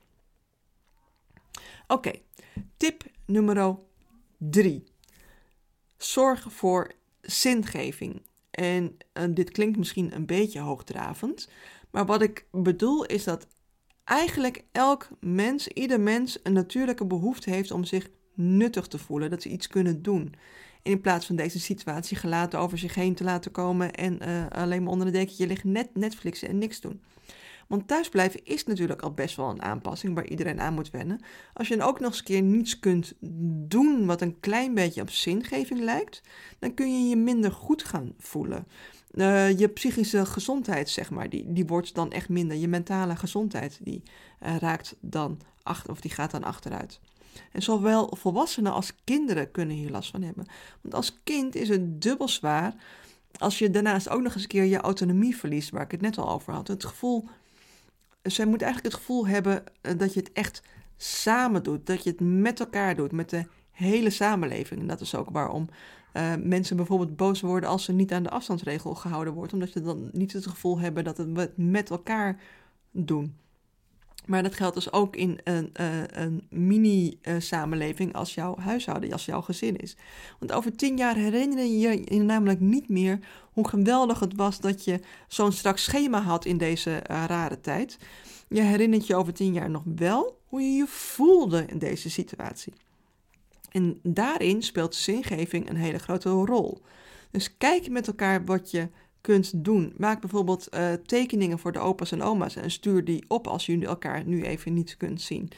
Oké, 1.88 2.12
tip 2.78 3.04
nummer 3.26 3.78
drie. 4.38 4.84
Zorg 5.98 6.46
voor 6.50 6.92
zingeving. 7.22 8.22
En 8.52 8.98
uh, 9.14 9.24
dit 9.30 9.52
klinkt 9.52 9.78
misschien 9.78 10.16
een 10.16 10.26
beetje 10.26 10.60
hoogdravend, 10.60 11.50
maar 11.92 12.06
wat 12.06 12.22
ik 12.22 12.46
bedoel 12.52 13.06
is 13.06 13.24
dat 13.24 13.48
eigenlijk 14.04 14.64
elk 14.72 15.08
mens, 15.20 15.68
ieder 15.68 16.00
mens, 16.00 16.40
een 16.44 16.54
natuurlijke 16.54 17.06
behoefte 17.06 17.50
heeft 17.50 17.72
om 17.72 17.84
zich 17.84 18.10
nuttig 18.34 18.88
te 18.88 18.98
voelen, 18.98 19.30
dat 19.30 19.42
ze 19.42 19.50
iets 19.50 19.68
kunnen 19.68 20.02
doen. 20.02 20.34
in 20.82 21.02
plaats 21.02 21.26
van 21.26 21.36
deze 21.36 21.60
situatie 21.60 22.18
gelaten 22.18 22.60
over 22.60 22.78
zich 22.78 22.96
heen 22.96 23.16
te 23.16 23.24
laten 23.24 23.52
komen 23.52 23.94
en 23.94 24.20
uh, 24.22 24.46
alleen 24.50 24.84
maar 24.84 24.92
onder 24.92 25.08
een 25.08 25.14
dekentje 25.14 25.48
liggen, 25.48 25.72
net 25.72 25.90
Netflixen 25.96 26.48
en 26.48 26.58
niks 26.58 26.82
doen. 26.82 27.02
Want 27.68 27.88
thuisblijven 27.88 28.46
is 28.46 28.66
natuurlijk 28.66 29.02
al 29.02 29.12
best 29.12 29.36
wel 29.36 29.50
een 29.50 29.62
aanpassing 29.62 30.16
waar 30.16 30.28
iedereen 30.28 30.60
aan 30.60 30.74
moet 30.74 30.92
wennen. 30.92 31.20
Als 31.54 31.68
je 31.68 31.78
dan 31.78 31.88
ook 31.88 32.00
nog 32.00 32.10
eens 32.10 32.18
een 32.18 32.26
keer 32.26 32.42
niets 32.42 32.80
kunt 32.80 33.14
doen 33.68 34.06
wat 34.06 34.22
een 34.22 34.40
klein 34.40 34.74
beetje 34.74 35.02
op 35.02 35.10
zingeving 35.10 35.80
lijkt, 35.80 36.22
dan 36.60 36.74
kun 36.74 36.94
je 36.94 37.10
je 37.10 37.16
minder 37.16 37.52
goed 37.52 37.84
gaan 37.84 38.14
voelen. 38.18 38.68
Uh, 39.14 39.60
je 39.60 39.68
psychische 39.68 40.26
gezondheid, 40.26 40.90
zeg 40.90 41.10
maar, 41.10 41.30
die, 41.30 41.54
die 41.54 41.66
wordt 41.66 41.96
dan 41.96 42.12
echt 42.12 42.30
minder. 42.30 42.58
Je 42.58 42.68
mentale 42.68 43.16
gezondheid, 43.16 43.80
die 43.82 44.04
uh, 44.44 44.58
raakt 44.58 44.96
dan 45.00 45.40
achter, 45.64 45.92
of 45.92 46.02
die 46.02 46.12
gaat 46.12 46.32
dan 46.32 46.44
achteruit. 46.44 47.00
En 47.52 47.62
zowel 47.62 48.16
volwassenen 48.20 48.74
als 48.74 48.94
kinderen 49.04 49.52
kunnen 49.52 49.76
hier 49.76 49.90
last 49.90 50.12
van 50.12 50.22
hebben. 50.22 50.46
Want 50.82 50.96
als 50.96 51.20
kind 51.24 51.56
is 51.56 51.70
het 51.70 52.02
dubbel 52.02 52.28
zwaar 52.28 52.76
als 53.38 53.60
je 53.60 53.70
daarnaast 53.70 54.10
ook 54.10 54.22
nog 54.22 54.34
eens 54.34 54.42
een 54.42 54.48
keer 54.48 54.64
je 54.64 54.78
autonomie 54.78 55.36
verliest, 55.36 55.70
waar 55.70 55.82
ik 55.82 55.92
het 55.92 56.02
net 56.02 56.18
al 56.18 56.30
over 56.30 56.54
had. 56.54 56.68
Het 56.68 56.86
gevoel, 56.86 57.28
zij 58.22 58.46
moet 58.46 58.62
eigenlijk 58.62 58.94
het 58.94 59.04
gevoel 59.04 59.28
hebben 59.28 59.64
eh, 59.82 59.98
dat 59.98 60.14
je 60.14 60.20
het 60.20 60.32
echt 60.32 60.62
samen 60.98 61.64
doet, 61.64 61.86
dat 61.86 62.04
je 62.04 62.10
het 62.10 62.20
met 62.20 62.60
elkaar 62.60 62.96
doet, 62.96 63.12
met 63.12 63.30
de 63.30 63.46
hele 63.72 64.10
samenleving. 64.10 64.80
En 64.80 64.88
dat 64.88 65.02
is 65.02 65.16
ook 65.16 65.30
waarom 65.30 65.70
uh, 66.14 66.34
mensen 66.44 66.76
bijvoorbeeld 66.76 67.16
boos 67.16 67.42
worden 67.42 67.70
als 67.70 67.84
ze 67.84 67.92
niet 67.92 68.12
aan 68.12 68.24
de 68.24 68.30
afstandsregel 68.30 68.96
gehouden 68.96 69.34
wordt, 69.34 69.54
omdat 69.54 69.70
ze 69.70 69.82
dan 69.82 70.10
niet 70.12 70.34
het 70.34 70.48
gevoel 70.48 70.80
hebben 70.80 71.04
dat 71.04 71.18
het 71.18 71.58
met 71.58 71.90
elkaar 71.90 72.40
doen. 72.92 73.36
Maar 74.26 74.44
dat 74.44 74.56
geldt 74.56 74.76
dus 74.76 74.92
ook 74.92 75.16
in 75.16 75.40
een, 75.44 75.70
uh, 75.80 76.04
een 76.08 76.48
mini-samenleving 76.50 78.14
als 78.14 78.34
jouw 78.34 78.58
huishouden, 78.58 79.12
als 79.12 79.26
jouw 79.26 79.42
gezin 79.42 79.78
is. 79.78 79.96
Want 80.40 80.52
over 80.52 80.76
tien 80.76 80.98
jaar 80.98 81.16
herinner 81.16 81.66
je 81.66 82.02
je 82.06 82.22
namelijk 82.22 82.60
niet 82.60 82.90
meer 82.90 83.20
hoe 83.52 83.68
geweldig 83.68 84.20
het 84.20 84.36
was 84.36 84.60
dat 84.60 84.84
je 84.84 85.00
zo'n 85.28 85.52
strak 85.52 85.78
schema 85.78 86.22
had 86.22 86.46
in 86.46 86.58
deze 86.58 87.00
rare 87.04 87.62
tijd. 87.62 87.98
Je 88.48 88.62
herinnert 88.62 89.08
je 89.08 89.16
over 89.16 89.34
tien 89.34 89.54
jaar 89.54 89.70
nog 89.70 89.84
wel 89.96 90.40
hoe 90.48 90.62
je 90.62 90.72
je 90.72 90.88
voelde 90.88 91.66
in 91.66 91.78
deze 91.78 92.10
situatie. 92.10 92.74
En 93.74 94.00
daarin 94.04 94.62
speelt 94.62 94.96
zingeving 94.96 95.70
een 95.70 95.76
hele 95.76 96.00
grote 96.00 96.30
rol. 96.30 96.82
Dus 97.32 97.58
kijk 97.58 97.90
met 97.90 98.08
elkaar 98.08 98.46
wat 98.46 98.72
je 98.72 98.90
kunt 99.22 99.64
doen. 99.64 99.94
Maak 99.98 100.22
bijvoorbeeld 100.22 100.68
uh, 100.74 100.94
tekeningen 100.94 101.60
voor 101.60 101.72
de 101.72 101.80
opa's 101.80 102.12
en 102.12 102.22
oma's 102.22 102.56
en 102.56 102.72
stuur 102.72 103.06
die 103.06 103.26
op 103.28 103.48
als 103.48 103.66
jullie 103.66 103.88
elkaar 103.88 104.26
nu 104.26 104.44
even 104.44 104.74
niet 104.74 104.98
kunt 104.98 105.22
zien. 105.22 105.50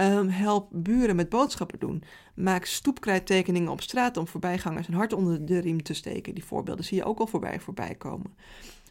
Um, 0.00 0.28
help 0.28 0.68
buren 0.72 1.16
met 1.16 1.28
boodschappen 1.28 1.78
doen. 1.78 2.02
Maak 2.34 2.64
stoepkrijttekeningen 2.64 3.70
op 3.70 3.80
straat 3.80 4.16
om 4.16 4.28
voorbijgangers 4.28 4.88
een 4.88 4.94
hart 4.94 5.12
onder 5.12 5.46
de 5.46 5.58
riem 5.58 5.82
te 5.82 5.94
steken. 5.94 6.34
Die 6.34 6.44
voorbeelden 6.44 6.84
zie 6.84 6.96
je 6.96 7.04
ook 7.04 7.18
al 7.18 7.26
voorbij 7.26 7.60
voorbij 7.60 7.94
komen. 7.94 8.34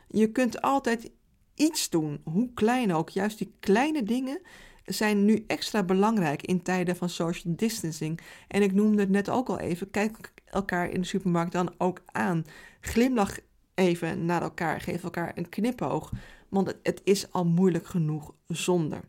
Je 0.07 0.31
kunt 0.31 0.62
altijd 0.62 1.12
iets 1.55 1.89
doen, 1.89 2.21
hoe 2.23 2.53
klein 2.53 2.93
ook. 2.93 3.10
Juist 3.10 3.38
die 3.38 3.53
kleine 3.60 4.03
dingen 4.03 4.41
zijn 4.86 5.26
nu 5.26 5.44
extra 5.48 5.84
belangrijk 5.84 6.41
in 6.41 6.62
tijden 6.62 6.96
van 6.96 7.10
social 7.10 7.54
distancing. 7.56 8.20
En 8.48 8.62
ik 8.62 8.74
noemde 8.74 9.02
het 9.02 9.10
net 9.10 9.30
ook 9.30 9.50
al 9.50 9.60
even. 9.60 9.91
Kijk 9.91 10.34
elkaar 10.46 10.89
in 10.89 11.02
de 11.02 11.08
supermarkt 11.08 11.52
dan 11.52 11.74
ook 11.78 12.02
aan. 12.06 12.46
Glimlach 12.82 13.38
even 13.74 14.26
naar 14.26 14.41
elkaar. 14.41 14.82
Geef 14.82 15.04
elkaar 15.04 15.32
een 15.36 15.50
knipoog, 15.50 16.12
want 16.50 16.76
het, 16.84 17.02
is 17.04 17.32
al 17.32 17.46
moeilijk 17.46 17.88
genoeg 17.88 18.34
zonder. 18.48 19.02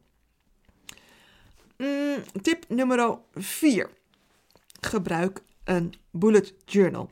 Mm, 1.76 2.22
tip 2.42 2.64
nummer 2.68 3.18
4. 3.34 3.90
Gebruik 4.80 5.42
een 5.64 5.94
bullet 6.10 6.54
journal. 6.64 7.10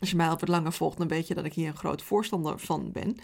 Als 0.00 0.10
je 0.10 0.16
mij 0.16 0.28
al 0.28 0.38
wat 0.38 0.48
langer 0.48 0.72
volgt, 0.72 0.98
dan 0.98 1.08
weet 1.08 1.26
je 1.26 1.34
dat 1.34 1.44
ik 1.44 1.52
hier 1.52 1.68
een 1.68 1.76
groot 1.76 2.02
voorstander 2.02 2.58
van 2.58 2.92
ben. 2.92 3.16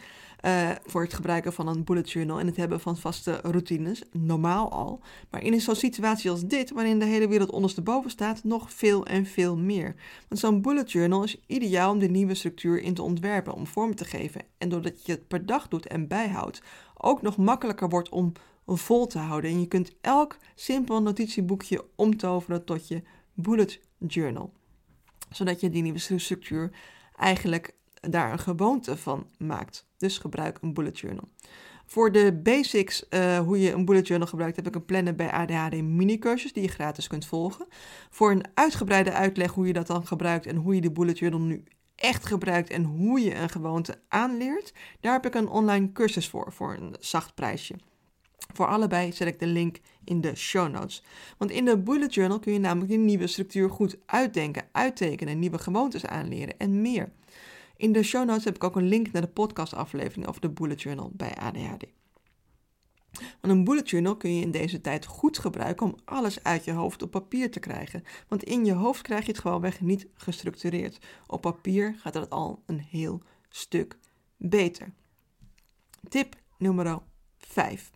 Uh, 0.44 0.70
voor 0.86 1.02
het 1.02 1.14
gebruiken 1.14 1.52
van 1.52 1.68
een 1.68 1.84
bullet 1.84 2.10
journal 2.10 2.40
en 2.40 2.46
het 2.46 2.56
hebben 2.56 2.80
van 2.80 2.96
vaste 2.96 3.40
routines. 3.42 4.02
Normaal 4.12 4.70
al. 4.70 5.00
Maar 5.30 5.42
in 5.42 5.60
zo'n 5.60 5.74
situatie 5.74 6.30
als 6.30 6.44
dit, 6.44 6.70
waarin 6.70 6.98
de 6.98 7.04
hele 7.04 7.28
wereld 7.28 7.50
ondersteboven 7.50 8.10
staat, 8.10 8.44
nog 8.44 8.72
veel 8.72 9.06
en 9.06 9.26
veel 9.26 9.56
meer. 9.56 9.94
Want 10.28 10.40
zo'n 10.40 10.62
bullet 10.62 10.92
journal 10.92 11.24
is 11.24 11.40
ideaal 11.46 11.92
om 11.92 11.98
de 11.98 12.08
nieuwe 12.08 12.34
structuur 12.34 12.80
in 12.80 12.94
te 12.94 13.02
ontwerpen, 13.02 13.54
om 13.54 13.66
vorm 13.66 13.94
te 13.94 14.04
geven. 14.04 14.42
En 14.58 14.68
doordat 14.68 15.06
je 15.06 15.12
het 15.12 15.28
per 15.28 15.46
dag 15.46 15.68
doet 15.68 15.86
en 15.86 16.08
bijhoudt, 16.08 16.62
ook 16.94 17.22
nog 17.22 17.36
makkelijker 17.36 17.88
wordt 17.88 18.08
om 18.08 18.32
vol 18.66 19.06
te 19.06 19.18
houden. 19.18 19.50
En 19.50 19.60
je 19.60 19.68
kunt 19.68 19.94
elk 20.00 20.36
simpel 20.54 21.02
notitieboekje 21.02 21.84
omtoveren 21.96 22.64
tot 22.64 22.88
je 22.88 23.02
bullet 23.34 23.80
journal 23.98 24.52
zodat 25.34 25.60
je 25.60 25.70
die 25.70 25.82
nieuwe 25.82 25.98
structuur 25.98 26.70
eigenlijk 27.16 27.74
daar 28.00 28.32
een 28.32 28.38
gewoonte 28.38 28.96
van 28.96 29.26
maakt. 29.38 29.86
Dus 30.04 30.18
gebruik 30.18 30.58
een 30.60 30.74
bullet 30.74 30.98
journal. 30.98 31.28
Voor 31.86 32.12
de 32.12 32.40
basics, 32.42 33.04
uh, 33.10 33.38
hoe 33.38 33.60
je 33.60 33.72
een 33.72 33.84
bullet 33.84 34.06
journal 34.06 34.28
gebruikt, 34.28 34.56
heb 34.56 34.66
ik 34.66 34.74
een 34.74 34.84
planner 34.84 35.14
bij 35.14 35.30
ADHD 35.30 35.82
mini-cursus 35.82 36.52
die 36.52 36.62
je 36.62 36.68
gratis 36.68 37.06
kunt 37.06 37.26
volgen. 37.26 37.66
Voor 38.10 38.30
een 38.30 38.44
uitgebreide 38.54 39.12
uitleg 39.12 39.52
hoe 39.52 39.66
je 39.66 39.72
dat 39.72 39.86
dan 39.86 40.06
gebruikt 40.06 40.46
en 40.46 40.56
hoe 40.56 40.74
je 40.74 40.80
de 40.80 40.90
bullet 40.90 41.18
journal 41.18 41.40
nu 41.40 41.64
echt 41.94 42.26
gebruikt 42.26 42.70
en 42.70 42.84
hoe 42.84 43.20
je 43.20 43.34
een 43.34 43.48
gewoonte 43.48 44.00
aanleert, 44.08 44.72
daar 45.00 45.12
heb 45.12 45.26
ik 45.26 45.34
een 45.34 45.48
online 45.48 45.92
cursus 45.92 46.28
voor, 46.28 46.52
voor 46.52 46.74
een 46.74 46.96
zacht 47.00 47.34
prijsje. 47.34 47.74
Voor 48.52 48.66
allebei 48.66 49.12
zet 49.12 49.28
ik 49.28 49.38
de 49.38 49.46
link 49.46 49.80
in 50.04 50.20
de 50.20 50.34
show 50.34 50.70
notes. 50.70 51.02
Want 51.38 51.50
in 51.50 51.64
de 51.64 51.78
bullet 51.78 52.14
journal 52.14 52.38
kun 52.38 52.52
je 52.52 52.58
namelijk 52.58 52.90
die 52.90 52.98
nieuwe 52.98 53.26
structuur 53.26 53.70
goed 53.70 53.96
uitdenken, 54.06 54.64
uittekenen, 54.72 55.38
nieuwe 55.38 55.58
gewoontes 55.58 56.06
aanleren 56.06 56.58
en 56.58 56.80
meer. 56.82 57.12
In 57.76 57.92
de 57.92 58.02
show 58.02 58.26
notes 58.26 58.44
heb 58.44 58.54
ik 58.54 58.64
ook 58.64 58.76
een 58.76 58.88
link 58.88 59.12
naar 59.12 59.22
de 59.22 59.28
podcastaflevering 59.28 60.26
over 60.26 60.40
de 60.40 60.50
bullet 60.50 60.82
journal 60.82 61.10
bij 61.12 61.34
ADHD. 61.34 61.84
Want 63.12 63.52
een 63.52 63.64
bullet 63.64 63.90
journal 63.90 64.16
kun 64.16 64.34
je 64.34 64.42
in 64.42 64.50
deze 64.50 64.80
tijd 64.80 65.06
goed 65.06 65.38
gebruiken 65.38 65.86
om 65.86 65.96
alles 66.04 66.42
uit 66.42 66.64
je 66.64 66.72
hoofd 66.72 67.02
op 67.02 67.10
papier 67.10 67.50
te 67.50 67.60
krijgen. 67.60 68.04
Want 68.28 68.42
in 68.42 68.64
je 68.64 68.72
hoofd 68.72 69.02
krijg 69.02 69.26
je 69.26 69.32
het 69.32 69.40
gewoonweg 69.40 69.80
niet 69.80 70.06
gestructureerd. 70.14 70.98
Op 71.26 71.40
papier 71.40 71.94
gaat 71.98 72.14
het 72.14 72.30
al 72.30 72.62
een 72.66 72.80
heel 72.80 73.22
stuk 73.48 73.98
beter. 74.36 74.92
Tip 76.08 76.36
nummer 76.58 76.98
5. 77.38 77.90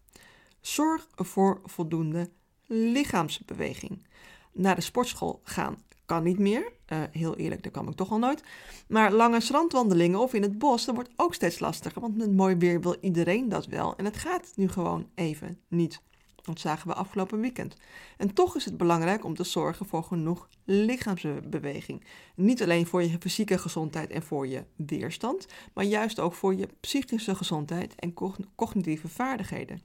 Zorg 0.61 1.09
voor 1.15 1.61
voldoende 1.65 2.31
lichaamsbeweging. 2.67 4.07
Naar 4.53 4.75
de 4.75 4.81
sportschool 4.81 5.41
gaan 5.45 5.83
kan 6.07 6.23
niet 6.23 6.39
meer. 6.39 6.73
Uh, 6.93 6.99
heel 7.11 7.37
eerlijk, 7.37 7.63
dat 7.63 7.73
kan 7.73 7.89
ik 7.89 7.95
toch 7.95 8.11
al 8.11 8.19
nooit. 8.19 8.43
Maar 8.89 9.13
lange 9.13 9.41
strandwandelingen 9.41 10.19
of 10.19 10.35
in 10.35 10.43
het 10.43 10.59
bos, 10.59 10.85
dat 10.85 10.95
wordt 10.95 11.11
ook 11.17 11.35
steeds 11.35 11.59
lastiger. 11.59 12.01
Want 12.01 12.17
met 12.17 12.33
mooi 12.33 12.57
weer 12.57 12.81
wil 12.81 12.97
iedereen 13.01 13.49
dat 13.49 13.67
wel. 13.67 13.97
En 13.97 14.05
het 14.05 14.17
gaat 14.17 14.53
nu 14.55 14.69
gewoon 14.69 15.07
even 15.15 15.59
niet. 15.69 16.01
Dat 16.43 16.61
zagen 16.61 16.89
we 16.89 16.95
afgelopen 16.95 17.41
weekend. 17.41 17.77
En 18.17 18.35
toch 18.35 18.57
is 18.57 18.65
het 18.65 18.77
belangrijk 18.77 19.25
om 19.25 19.35
te 19.35 19.45
zorgen 19.45 19.87
voor 19.87 20.03
genoeg 20.03 20.49
lichaamsbeweging. 20.65 22.05
Niet 22.35 22.63
alleen 22.63 22.87
voor 22.87 23.03
je 23.03 23.17
fysieke 23.21 23.59
gezondheid 23.59 24.11
en 24.11 24.23
voor 24.23 24.47
je 24.47 24.65
weerstand, 24.77 25.47
maar 25.75 25.85
juist 25.85 26.21
ook 26.21 26.35
voor 26.35 26.55
je 26.55 26.69
psychische 26.81 27.35
gezondheid 27.35 27.95
en 27.95 28.15
cognitieve 28.55 29.09
vaardigheden. 29.09 29.83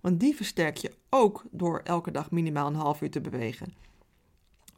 Want 0.00 0.20
die 0.20 0.36
versterk 0.36 0.76
je 0.76 0.92
ook 1.08 1.44
door 1.50 1.80
elke 1.84 2.10
dag 2.10 2.30
minimaal 2.30 2.66
een 2.66 2.74
half 2.74 3.00
uur 3.00 3.10
te 3.10 3.20
bewegen. 3.20 3.74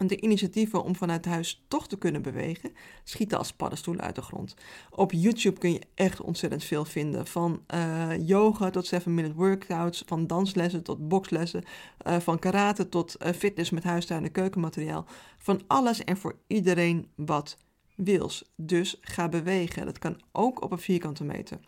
De 0.07 0.21
initiatieven 0.21 0.85
om 0.85 0.97
vanuit 0.97 1.25
huis 1.25 1.65
toch 1.69 1.89
te 1.89 1.99
kunnen 1.99 2.23
bewegen 2.23 2.73
schieten 3.05 3.39
als 3.39 3.53
paddenstoelen 3.53 4.05
uit 4.05 4.15
de 4.15 4.23
grond. 4.23 4.55
Op 4.91 5.13
YouTube 5.13 5.59
kun 5.59 5.73
je 5.73 5.81
echt 5.95 6.21
ontzettend 6.21 6.65
veel 6.65 6.85
vinden. 6.85 7.27
Van 7.27 7.63
uh, 7.75 8.27
yoga 8.27 8.71
tot 8.71 8.95
7-minute 8.95 9.35
workouts, 9.35 10.03
van 10.07 10.27
danslessen 10.27 10.83
tot 10.83 11.09
bokslessen, 11.09 11.65
uh, 12.07 12.17
van 12.19 12.39
karate 12.39 12.89
tot 12.89 13.17
uh, 13.23 13.33
fitness 13.33 13.71
met 13.71 13.85
huistuin 13.85 14.25
en 14.25 14.33
keukenmateriaal. 14.33 15.07
Van 15.39 15.63
alles 15.67 16.05
en 16.05 16.17
voor 16.17 16.39
iedereen 16.47 17.09
wat 17.15 17.57
wils. 17.97 18.45
Dus 18.57 18.99
ga 19.01 19.29
bewegen. 19.29 19.85
Dat 19.85 19.99
kan 19.99 20.21
ook 20.33 20.63
op 20.63 20.73
een 20.73 20.79
vierkante 20.79 21.25
meter. 21.25 21.59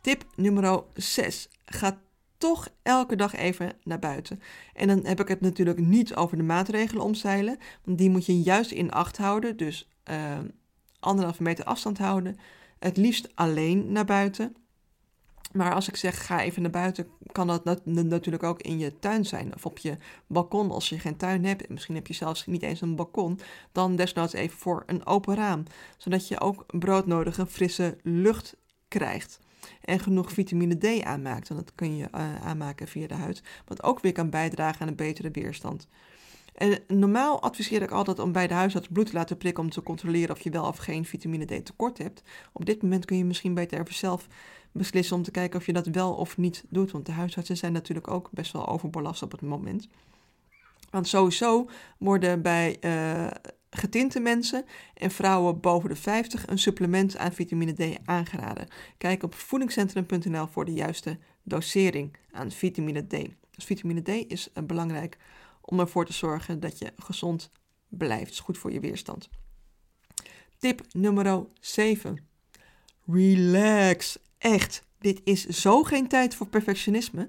Tip 0.00 0.24
nummer 0.36 0.82
6. 0.94 1.48
Ga 1.64 2.00
toch 2.38 2.68
elke 2.82 3.16
dag 3.16 3.34
even 3.34 3.72
naar 3.82 3.98
buiten. 3.98 4.40
En 4.74 4.88
dan 4.88 5.06
heb 5.06 5.20
ik 5.20 5.28
het 5.28 5.40
natuurlijk 5.40 5.78
niet 5.78 6.14
over 6.14 6.36
de 6.36 6.42
maatregelen 6.42 7.04
omzeilen, 7.04 7.58
want 7.84 7.98
die 7.98 8.10
moet 8.10 8.26
je 8.26 8.40
juist 8.40 8.70
in 8.70 8.90
acht 8.90 9.16
houden. 9.16 9.56
Dus 9.56 9.88
uh, 10.10 10.38
anderhalve 11.00 11.42
meter 11.42 11.64
afstand 11.64 11.98
houden. 11.98 12.36
Het 12.78 12.96
liefst 12.96 13.28
alleen 13.34 13.92
naar 13.92 14.04
buiten. 14.04 14.56
Maar 15.52 15.74
als 15.74 15.88
ik 15.88 15.96
zeg 15.96 16.26
ga 16.26 16.42
even 16.42 16.62
naar 16.62 16.70
buiten, 16.70 17.08
kan 17.32 17.46
dat 17.46 17.86
natuurlijk 17.86 18.42
ook 18.42 18.62
in 18.62 18.78
je 18.78 18.98
tuin 18.98 19.24
zijn. 19.24 19.54
Of 19.54 19.66
op 19.66 19.78
je 19.78 19.96
balkon 20.26 20.70
als 20.70 20.88
je 20.88 20.98
geen 20.98 21.16
tuin 21.16 21.44
hebt. 21.44 21.66
En 21.66 21.72
misschien 21.72 21.94
heb 21.94 22.06
je 22.06 22.14
zelfs 22.14 22.46
niet 22.46 22.62
eens 22.62 22.80
een 22.80 22.96
balkon. 22.96 23.40
Dan 23.72 23.96
desnoods 23.96 24.32
even 24.32 24.58
voor 24.58 24.82
een 24.86 25.06
open 25.06 25.34
raam. 25.34 25.62
Zodat 25.96 26.28
je 26.28 26.40
ook 26.40 26.64
broodnodige 26.78 27.46
frisse 27.46 27.96
lucht 28.02 28.56
krijgt 28.88 29.38
en 29.84 30.00
genoeg 30.00 30.32
vitamine 30.32 30.78
D 30.78 31.02
aanmaakt. 31.02 31.48
Want 31.48 31.60
dat 31.60 31.74
kun 31.74 31.96
je 31.96 32.08
uh, 32.14 32.46
aanmaken 32.46 32.88
via 32.88 33.06
de 33.06 33.14
huid, 33.14 33.42
wat 33.66 33.82
ook 33.82 34.00
weer 34.00 34.12
kan 34.12 34.30
bijdragen 34.30 34.80
aan 34.80 34.88
een 34.88 34.96
betere 34.96 35.30
weerstand. 35.30 35.88
En 36.54 36.78
normaal 36.86 37.42
adviseer 37.42 37.82
ik 37.82 37.90
altijd 37.90 38.18
om 38.18 38.32
bij 38.32 38.46
de 38.46 38.54
huisarts 38.54 38.88
bloed 38.88 39.06
te 39.06 39.12
laten 39.12 39.36
prikken 39.36 39.62
om 39.62 39.70
te 39.70 39.82
controleren 39.82 40.34
of 40.34 40.40
je 40.40 40.50
wel 40.50 40.66
of 40.66 40.76
geen 40.76 41.04
vitamine 41.04 41.44
D 41.44 41.64
tekort 41.64 41.98
hebt. 41.98 42.22
Op 42.52 42.64
dit 42.64 42.82
moment 42.82 43.04
kun 43.04 43.16
je 43.16 43.24
misschien 43.24 43.54
beter 43.54 43.80
even 43.80 43.94
zelf 43.94 44.26
beslissen 44.72 45.16
om 45.16 45.22
te 45.22 45.30
kijken 45.30 45.58
of 45.58 45.66
je 45.66 45.72
dat 45.72 45.86
wel 45.86 46.14
of 46.14 46.36
niet 46.36 46.64
doet. 46.68 46.90
Want 46.90 47.06
de 47.06 47.12
huisartsen 47.12 47.56
zijn 47.56 47.72
natuurlijk 47.72 48.10
ook 48.10 48.28
best 48.30 48.52
wel 48.52 48.68
overbelast 48.68 49.22
op 49.22 49.32
het 49.32 49.40
moment. 49.40 49.88
Want 50.90 51.08
sowieso 51.08 51.68
worden 51.98 52.42
bij 52.42 52.76
uh, 52.80 53.26
getinte 53.70 54.20
mensen 54.20 54.64
en 54.94 55.10
vrouwen 55.10 55.60
boven 55.60 55.88
de 55.88 55.96
50 55.96 56.46
een 56.46 56.58
supplement 56.58 57.16
aan 57.16 57.32
vitamine 57.32 57.72
D 57.72 57.98
aangeraden. 58.04 58.68
Kijk 58.98 59.22
op 59.22 59.34
voedingscentrum.nl 59.34 60.46
voor 60.46 60.64
de 60.64 60.72
juiste 60.72 61.18
dosering 61.42 62.16
aan 62.30 62.50
vitamine 62.50 63.06
D. 63.06 63.10
Dus 63.50 63.64
vitamine 63.64 64.02
D 64.02 64.08
is 64.08 64.48
uh, 64.54 64.64
belangrijk 64.64 65.16
om 65.60 65.80
ervoor 65.80 66.06
te 66.06 66.12
zorgen 66.12 66.60
dat 66.60 66.78
je 66.78 66.92
gezond 66.96 67.50
blijft. 67.88 68.30
Is 68.30 68.40
goed 68.40 68.58
voor 68.58 68.72
je 68.72 68.80
weerstand. 68.80 69.28
Tip 70.58 70.82
nummer 70.92 71.46
7. 71.60 72.26
Relax. 73.06 74.18
Echt, 74.38 74.84
dit 74.98 75.20
is 75.24 75.46
zo 75.46 75.82
geen 75.82 76.08
tijd 76.08 76.34
voor 76.34 76.46
perfectionisme. 76.46 77.28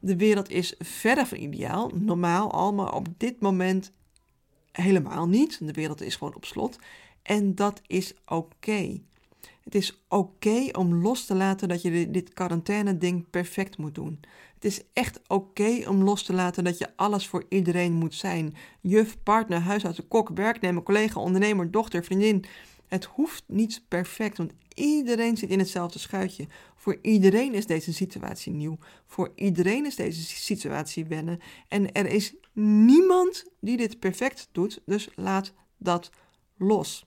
De 0.00 0.16
wereld 0.16 0.50
is 0.50 0.74
verder 0.78 1.26
van 1.26 1.38
ideaal, 1.38 1.90
normaal 1.94 2.52
al, 2.52 2.72
maar 2.72 2.94
op 2.94 3.06
dit 3.16 3.40
moment 3.40 3.92
helemaal 4.72 5.28
niet. 5.28 5.66
De 5.66 5.72
wereld 5.72 6.00
is 6.00 6.16
gewoon 6.16 6.34
op 6.34 6.44
slot. 6.44 6.78
En 7.22 7.54
dat 7.54 7.80
is 7.86 8.14
oké. 8.26 9.00
Het 9.64 9.74
is 9.74 10.02
oké 10.08 10.68
om 10.78 10.94
los 10.94 11.24
te 11.24 11.34
laten 11.34 11.68
dat 11.68 11.82
je 11.82 12.10
dit 12.10 12.34
quarantaine-ding 12.34 13.30
perfect 13.30 13.78
moet 13.78 13.94
doen. 13.94 14.20
Het 14.54 14.64
is 14.64 14.82
echt 14.92 15.20
oké 15.26 15.88
om 15.88 16.02
los 16.02 16.22
te 16.22 16.32
laten 16.32 16.64
dat 16.64 16.78
je 16.78 16.88
alles 16.96 17.26
voor 17.26 17.44
iedereen 17.48 17.92
moet 17.92 18.14
zijn. 18.14 18.54
Juf, 18.80 19.16
partner, 19.22 19.60
huisarts, 19.60 20.00
kok, 20.08 20.30
werknemer, 20.34 20.82
collega, 20.82 21.20
ondernemer, 21.20 21.70
dochter, 21.70 22.04
vriendin. 22.04 22.44
Het 22.86 23.04
hoeft 23.04 23.44
niet 23.46 23.82
perfect, 23.88 24.36
want 24.36 24.52
iedereen 24.74 25.36
zit 25.36 25.50
in 25.50 25.58
hetzelfde 25.58 25.98
schuitje. 25.98 26.46
Voor 26.76 26.98
iedereen 27.02 27.54
is 27.54 27.66
deze 27.66 27.92
situatie 27.92 28.52
nieuw. 28.52 28.78
Voor 29.06 29.32
iedereen 29.34 29.86
is 29.86 29.96
deze 29.96 30.22
situatie 30.22 31.04
wennen. 31.04 31.40
En 31.68 31.92
er 31.92 32.06
is 32.06 32.34
niemand 32.52 33.44
die 33.60 33.76
dit 33.76 33.98
perfect 33.98 34.48
doet, 34.52 34.80
dus 34.86 35.08
laat 35.14 35.52
dat 35.76 36.10
los. 36.56 37.06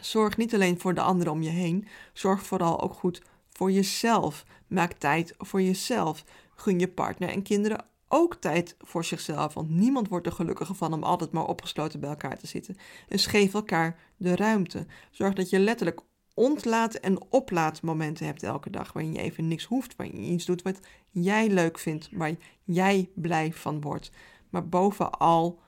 Zorg 0.00 0.36
niet 0.36 0.54
alleen 0.54 0.80
voor 0.80 0.94
de 0.94 1.00
anderen 1.00 1.32
om 1.32 1.42
je 1.42 1.50
heen, 1.50 1.86
zorg 2.12 2.42
vooral 2.42 2.80
ook 2.80 2.94
goed 2.94 3.22
voor 3.48 3.70
jezelf. 3.70 4.44
Maak 4.66 4.92
tijd 4.92 5.34
voor 5.38 5.62
jezelf. 5.62 6.24
Gun 6.54 6.78
je 6.78 6.88
partner 6.88 7.28
en 7.28 7.42
kinderen 7.42 7.84
ook 8.08 8.34
tijd 8.34 8.76
voor 8.78 9.04
zichzelf, 9.04 9.54
want 9.54 9.70
niemand 9.70 10.08
wordt 10.08 10.26
er 10.26 10.32
gelukkiger 10.32 10.74
van 10.74 10.92
om 10.92 11.02
altijd 11.02 11.32
maar 11.32 11.46
opgesloten 11.46 12.00
bij 12.00 12.08
elkaar 12.08 12.38
te 12.38 12.46
zitten. 12.46 12.76
Dus 13.08 13.26
geef 13.26 13.54
elkaar 13.54 13.98
de 14.16 14.36
ruimte. 14.36 14.86
Zorg 15.10 15.34
dat 15.34 15.50
je 15.50 15.58
letterlijk 15.58 16.00
ontlaat- 16.34 16.94
en 16.94 17.32
oplaadmomenten 17.32 18.26
hebt 18.26 18.42
elke 18.42 18.70
dag, 18.70 18.92
waarin 18.92 19.12
je 19.12 19.20
even 19.20 19.48
niks 19.48 19.64
hoeft, 19.64 19.96
waarin 19.96 20.24
je 20.24 20.32
iets 20.32 20.44
doet 20.44 20.62
wat 20.62 20.80
jij 21.10 21.48
leuk 21.48 21.78
vindt, 21.78 22.08
waar 22.12 22.34
jij 22.64 23.10
blij 23.14 23.52
van 23.52 23.80
wordt. 23.80 24.10
Maar 24.50 24.68
bovenal, 24.68 25.60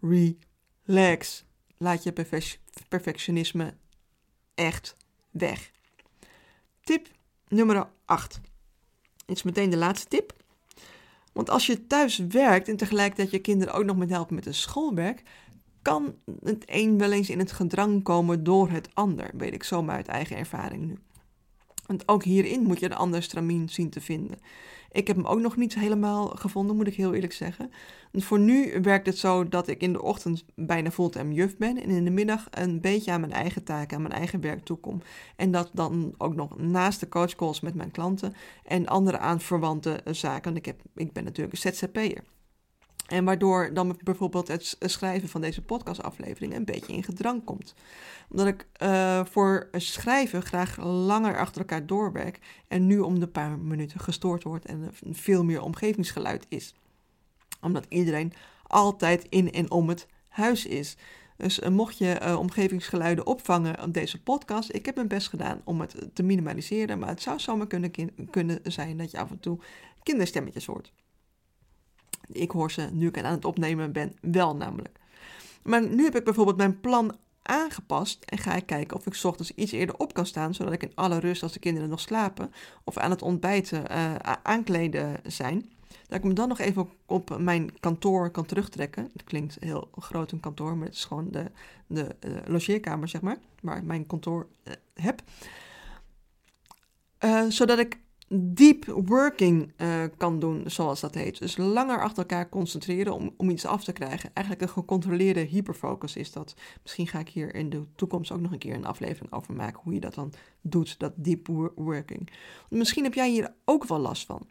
relax. 0.00 1.44
Laat 1.76 2.02
je 2.02 2.12
perfectionisme 2.88 3.74
echt 4.54 4.96
weg. 5.30 5.70
Tip 6.80 7.08
nummer 7.48 7.88
8. 8.04 8.40
Dit 9.26 9.36
is 9.36 9.42
meteen 9.42 9.70
de 9.70 9.76
laatste 9.76 10.08
tip. 10.08 10.34
Want 11.32 11.50
als 11.50 11.66
je 11.66 11.86
thuis 11.86 12.18
werkt 12.18 12.68
en 12.68 12.76
tegelijkertijd 12.76 13.30
je 13.30 13.38
kinderen 13.38 13.74
ook 13.74 13.84
nog 13.84 13.96
met 13.96 14.10
helpen 14.10 14.34
met 14.34 14.44
hun 14.44 14.54
schoolwerk, 14.54 15.22
kan 15.82 16.14
het 16.42 16.64
een 16.66 16.98
wel 16.98 17.12
eens 17.12 17.30
in 17.30 17.38
het 17.38 17.52
gedrang 17.52 18.02
komen 18.02 18.44
door 18.44 18.70
het 18.70 18.88
ander, 18.94 19.30
weet 19.36 19.54
ik 19.54 19.62
zomaar 19.62 19.96
uit 19.96 20.08
eigen 20.08 20.36
ervaring 20.36 20.86
nu. 20.86 20.98
Want 21.86 22.08
ook 22.08 22.24
hierin 22.24 22.62
moet 22.62 22.80
je 22.80 22.88
de 22.88 22.94
ander 22.94 23.22
stramien 23.22 23.68
zien 23.68 23.90
te 23.90 24.00
vinden. 24.00 24.38
Ik 24.92 25.06
heb 25.06 25.16
hem 25.16 25.26
ook 25.26 25.40
nog 25.40 25.56
niet 25.56 25.74
helemaal 25.74 26.26
gevonden, 26.26 26.76
moet 26.76 26.86
ik 26.86 26.94
heel 26.94 27.14
eerlijk 27.14 27.32
zeggen. 27.32 27.70
Voor 28.12 28.38
nu 28.38 28.80
werkt 28.82 29.06
het 29.06 29.18
zo 29.18 29.48
dat 29.48 29.68
ik 29.68 29.80
in 29.80 29.92
de 29.92 30.02
ochtend 30.02 30.44
bijna 30.54 30.90
fulltime 30.90 31.34
juf 31.34 31.56
ben 31.56 31.82
en 31.82 31.88
in 31.88 32.04
de 32.04 32.10
middag 32.10 32.46
een 32.50 32.80
beetje 32.80 33.12
aan 33.12 33.20
mijn 33.20 33.32
eigen 33.32 33.64
taken, 33.64 33.96
aan 33.96 34.02
mijn 34.02 34.14
eigen 34.14 34.40
werk 34.40 34.64
toekom. 34.64 35.02
En 35.36 35.50
dat 35.50 35.70
dan 35.72 36.14
ook 36.18 36.34
nog 36.34 36.58
naast 36.58 37.00
de 37.00 37.08
coachcalls 37.08 37.60
met 37.60 37.74
mijn 37.74 37.90
klanten 37.90 38.34
en 38.64 38.86
andere 38.86 39.18
aanverwante 39.18 40.00
zaken. 40.04 40.44
Want 40.44 40.56
ik, 40.56 40.66
heb, 40.66 40.80
ik 40.94 41.12
ben 41.12 41.24
natuurlijk 41.24 41.64
een 41.64 41.72
ZZP'er. 41.72 42.35
En 43.06 43.24
waardoor 43.24 43.74
dan 43.74 43.98
bijvoorbeeld 44.04 44.48
het 44.48 44.76
schrijven 44.80 45.28
van 45.28 45.40
deze 45.40 45.62
podcastaflevering 45.62 46.54
een 46.54 46.64
beetje 46.64 46.92
in 46.92 47.02
gedrang 47.02 47.44
komt. 47.44 47.74
Omdat 48.30 48.46
ik 48.46 48.66
uh, 48.82 49.24
voor 49.24 49.68
schrijven 49.72 50.42
graag 50.42 50.84
langer 50.84 51.38
achter 51.38 51.60
elkaar 51.60 51.86
doorwerk 51.86 52.38
en 52.68 52.86
nu 52.86 52.98
om 52.98 53.20
de 53.20 53.28
paar 53.28 53.58
minuten 53.58 54.00
gestoord 54.00 54.42
wordt 54.42 54.64
en 54.64 54.90
veel 55.10 55.44
meer 55.44 55.62
omgevingsgeluid 55.62 56.46
is. 56.48 56.74
Omdat 57.60 57.86
iedereen 57.88 58.32
altijd 58.62 59.26
in 59.28 59.52
en 59.52 59.70
om 59.70 59.88
het 59.88 60.06
huis 60.28 60.66
is. 60.66 60.96
Dus 61.36 61.60
uh, 61.60 61.68
mocht 61.68 61.98
je 61.98 62.20
uh, 62.22 62.38
omgevingsgeluiden 62.38 63.26
opvangen 63.26 63.82
op 63.82 63.94
deze 63.94 64.22
podcast, 64.22 64.74
ik 64.74 64.86
heb 64.86 64.94
mijn 64.94 65.08
best 65.08 65.28
gedaan 65.28 65.60
om 65.64 65.80
het 65.80 66.08
te 66.12 66.22
minimaliseren, 66.22 66.98
maar 66.98 67.08
het 67.08 67.22
zou 67.22 67.38
zomaar 67.38 67.66
kunnen, 67.66 67.90
kunnen 68.30 68.60
zijn 68.62 68.96
dat 68.96 69.10
je 69.10 69.18
af 69.18 69.30
en 69.30 69.40
toe 69.40 69.58
kinderstemmetjes 70.02 70.66
hoort. 70.66 70.92
Ik 72.32 72.50
hoor 72.50 72.70
ze 72.70 72.88
nu 72.92 73.06
ik 73.06 73.22
aan 73.22 73.32
het 73.32 73.44
opnemen 73.44 73.92
ben 73.92 74.12
wel 74.20 74.56
namelijk. 74.56 74.98
Maar 75.62 75.88
nu 75.88 76.04
heb 76.04 76.16
ik 76.16 76.24
bijvoorbeeld 76.24 76.56
mijn 76.56 76.80
plan 76.80 77.16
aangepast 77.42 78.24
en 78.24 78.38
ga 78.38 78.54
ik 78.54 78.66
kijken 78.66 78.96
of 78.96 79.06
ik 79.06 79.20
ochtends 79.22 79.54
iets 79.54 79.72
eerder 79.72 79.98
op 79.98 80.14
kan 80.14 80.26
staan, 80.26 80.54
zodat 80.54 80.72
ik 80.72 80.82
in 80.82 80.92
alle 80.94 81.18
rust 81.18 81.42
als 81.42 81.52
de 81.52 81.58
kinderen 81.58 81.88
nog 81.88 82.00
slapen 82.00 82.52
of 82.84 82.96
aan 82.96 83.10
het 83.10 83.22
ontbijten 83.22 83.84
uh, 83.90 84.14
aankleden 84.42 85.20
zijn, 85.26 85.70
dat 86.08 86.18
ik 86.18 86.24
me 86.24 86.32
dan 86.32 86.48
nog 86.48 86.58
even 86.58 86.88
op 87.06 87.38
mijn 87.38 87.80
kantoor 87.80 88.30
kan 88.30 88.46
terugtrekken. 88.46 89.10
Het 89.12 89.24
klinkt 89.24 89.56
heel 89.60 89.88
groot 89.98 90.32
een 90.32 90.40
kantoor, 90.40 90.76
maar 90.76 90.86
het 90.86 90.96
is 90.96 91.04
gewoon 91.04 91.30
de, 91.30 91.50
de 91.86 92.16
uh, 92.26 92.36
logeerkamer, 92.46 93.08
zeg 93.08 93.20
maar, 93.20 93.38
waar 93.60 93.76
ik 93.76 93.84
mijn 93.84 94.06
kantoor 94.06 94.46
uh, 94.64 94.74
heb. 94.94 95.22
zodat 97.48 97.78
ik 97.78 97.98
deep 98.28 98.84
working 98.84 99.72
uh, 99.76 100.04
kan 100.16 100.38
doen, 100.38 100.62
zoals 100.66 101.00
dat 101.00 101.14
heet. 101.14 101.38
Dus 101.38 101.56
langer 101.56 102.00
achter 102.00 102.18
elkaar 102.18 102.48
concentreren 102.48 103.12
om, 103.14 103.34
om 103.36 103.50
iets 103.50 103.66
af 103.66 103.84
te 103.84 103.92
krijgen. 103.92 104.30
Eigenlijk 104.34 104.66
een 104.66 104.74
gecontroleerde 104.74 105.40
hyperfocus 105.40 106.16
is 106.16 106.32
dat. 106.32 106.54
Misschien 106.82 107.06
ga 107.06 107.18
ik 107.18 107.28
hier 107.28 107.54
in 107.54 107.70
de 107.70 107.84
toekomst 107.96 108.30
ook 108.30 108.40
nog 108.40 108.52
een 108.52 108.58
keer 108.58 108.74
een 108.74 108.86
aflevering 108.86 109.32
over 109.32 109.54
maken. 109.54 109.80
Hoe 109.82 109.94
je 109.94 110.00
dat 110.00 110.14
dan 110.14 110.32
doet, 110.60 110.98
dat 110.98 111.12
deep 111.16 111.46
working. 111.74 112.30
Misschien 112.68 113.04
heb 113.04 113.14
jij 113.14 113.30
hier 113.30 113.54
ook 113.64 113.84
wel 113.84 113.98
last 113.98 114.26
van. 114.26 114.46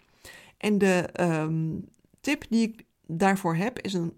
En 0.58 0.78
de 0.78 1.10
um, 1.22 1.86
tip 2.22 2.46
die 2.50 2.68
ik 2.68 2.86
daarvoor 3.08 3.56
heb 3.56 3.80
is 3.80 3.94
een 3.94 4.18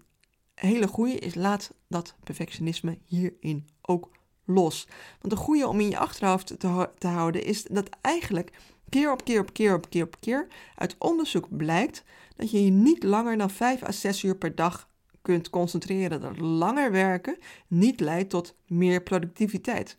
hele 0.54 0.88
goede. 0.88 1.14
Is 1.14 1.34
laat 1.34 1.74
dat 1.88 2.14
perfectionisme 2.24 2.98
hierin 3.04 3.68
ook 3.82 4.10
los. 4.44 4.88
Want 5.20 5.34
de 5.34 5.40
goede 5.40 5.68
om 5.68 5.80
in 5.80 5.90
je 5.90 5.98
achterhoofd 5.98 6.46
te, 6.46 6.90
te 6.98 7.06
houden 7.06 7.44
is 7.44 7.62
dat 7.62 7.88
eigenlijk 8.00 8.52
keer 8.88 9.12
op 9.12 9.24
keer 9.24 9.40
op 9.40 9.52
keer 9.52 9.74
op 9.74 9.90
keer 9.90 10.04
op 10.04 10.16
keer 10.20 10.46
uit 10.74 10.96
onderzoek 10.98 11.56
blijkt 11.56 12.04
dat 12.36 12.50
je 12.50 12.64
je 12.64 12.70
niet 12.70 13.02
langer 13.02 13.38
dan 13.38 13.50
5 13.50 13.82
à 13.82 13.92
6 13.92 14.22
uur 14.22 14.36
per 14.36 14.54
dag 14.54 14.88
kunt 15.22 15.50
concentreren. 15.50 16.20
Dat 16.20 16.38
langer 16.38 16.92
werken 16.92 17.36
niet 17.66 18.00
leidt 18.00 18.30
tot 18.30 18.54
meer 18.66 19.02
productiviteit. 19.02 19.98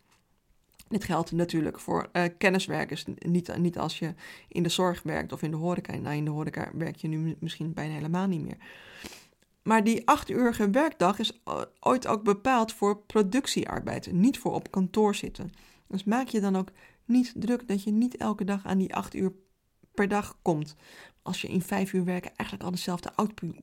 Dit 0.87 1.03
geldt 1.03 1.31
natuurlijk 1.31 1.79
voor 1.79 2.09
uh, 2.13 2.23
kenniswerkers. 2.37 3.05
Niet, 3.19 3.57
niet 3.57 3.77
als 3.77 3.99
je 3.99 4.13
in 4.47 4.63
de 4.63 4.69
zorg 4.69 5.03
werkt 5.03 5.31
of 5.31 5.41
in 5.41 5.51
de 5.51 5.57
horeca. 5.57 5.95
Nou, 5.95 6.15
in 6.15 6.25
de 6.25 6.31
horeca 6.31 6.71
werk 6.73 6.95
je 6.95 7.07
nu 7.07 7.35
misschien 7.39 7.73
bijna 7.73 7.93
helemaal 7.93 8.27
niet 8.27 8.41
meer. 8.41 8.57
Maar 9.63 9.83
die 9.83 10.07
achtuurige 10.07 10.69
werkdag 10.69 11.19
is 11.19 11.41
ooit 11.79 12.07
ook 12.07 12.23
bepaald 12.23 12.73
voor 12.73 12.97
productiearbeid, 12.97 14.11
niet 14.11 14.39
voor 14.39 14.53
op 14.53 14.71
kantoor 14.71 15.15
zitten. 15.15 15.51
Dus 15.87 16.03
maak 16.03 16.27
je 16.27 16.39
dan 16.39 16.55
ook 16.55 16.69
niet 17.09 17.33
druk 17.35 17.67
dat 17.67 17.83
je 17.83 17.91
niet 17.91 18.17
elke 18.17 18.43
dag 18.43 18.65
aan 18.65 18.77
die 18.77 18.95
acht 18.95 19.13
uur 19.13 19.33
per 19.93 20.07
dag 20.07 20.37
komt. 20.41 20.75
Als 21.21 21.41
je 21.41 21.47
in 21.47 21.61
vijf 21.61 21.93
uur 21.93 22.03
werken 22.03 22.35
eigenlijk 22.35 22.63
al 22.63 22.71
dezelfde 22.71 23.11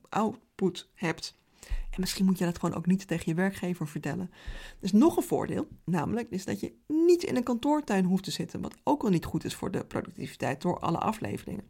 output 0.09 0.89
hebt. 0.93 1.35
En 1.67 1.99
misschien 1.99 2.25
moet 2.25 2.37
je 2.37 2.45
dat 2.45 2.59
gewoon 2.59 2.75
ook 2.75 2.85
niet 2.85 3.07
tegen 3.07 3.23
je 3.25 3.33
werkgever 3.33 3.87
vertellen. 3.87 4.31
Dus 4.79 4.91
nog 4.91 5.17
een 5.17 5.23
voordeel, 5.23 5.67
namelijk 5.85 6.29
is 6.29 6.45
dat 6.45 6.59
je 6.59 6.73
niet 6.87 7.23
in 7.23 7.35
een 7.35 7.43
kantoortuin 7.43 8.05
hoeft 8.05 8.23
te 8.23 8.31
zitten, 8.31 8.61
wat 8.61 8.75
ook 8.83 9.03
al 9.03 9.09
niet 9.09 9.25
goed 9.25 9.43
is 9.43 9.55
voor 9.55 9.71
de 9.71 9.85
productiviteit 9.85 10.61
door 10.61 10.79
alle 10.79 10.97
afleveringen. 10.97 11.63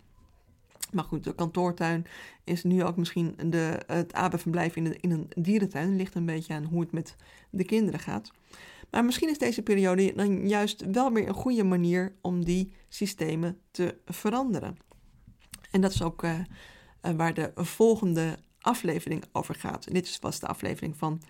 Maar 0.92 1.04
goed, 1.04 1.24
de 1.24 1.36
kantoortuin 1.36 2.06
is 2.44 2.63
nu 2.63 2.84
ook 2.84 2.98
misschien 2.98 3.36
de, 3.46 3.84
het 3.88 4.13
abenverblijf 4.13 4.76
in, 4.76 5.02
in 5.02 5.12
een 5.12 5.28
dierentuin. 5.36 5.96
Ligt 5.96 6.16
een 6.16 6.26
beetje 6.26 6.54
aan 6.54 6.63
hoe 6.63 6.82
het 6.82 6.92
met 6.92 7.16
de 7.50 7.63
kinderen 7.63 8.00
gaat. 8.00 8.32
Maar 8.91 9.06
misschien 9.06 9.30
is 9.30 9.38
deze 9.38 9.62
periode 9.62 10.13
dan 10.15 10.47
juist 10.47 10.91
wel 10.91 11.12
weer 11.12 11.28
een 11.28 11.34
goede 11.34 11.63
manier 11.63 12.15
om 12.21 12.45
die 12.45 12.73
systemen 12.89 13.60
te 13.71 13.97
veranderen. 14.06 14.78
En 15.71 15.82
dat 15.82 15.91
is 15.91 16.02
ook 16.02 16.23
uh, 16.23 16.39
waar 17.15 17.34
de 17.34 17.52
volgende 17.56 18.38
aflevering 18.60 19.23
over 19.32 19.56
gaat. 19.56 19.93
dit 19.93 20.17
was 20.21 20.39
de 20.39 20.47
aflevering 20.47 20.97
van 20.97 21.21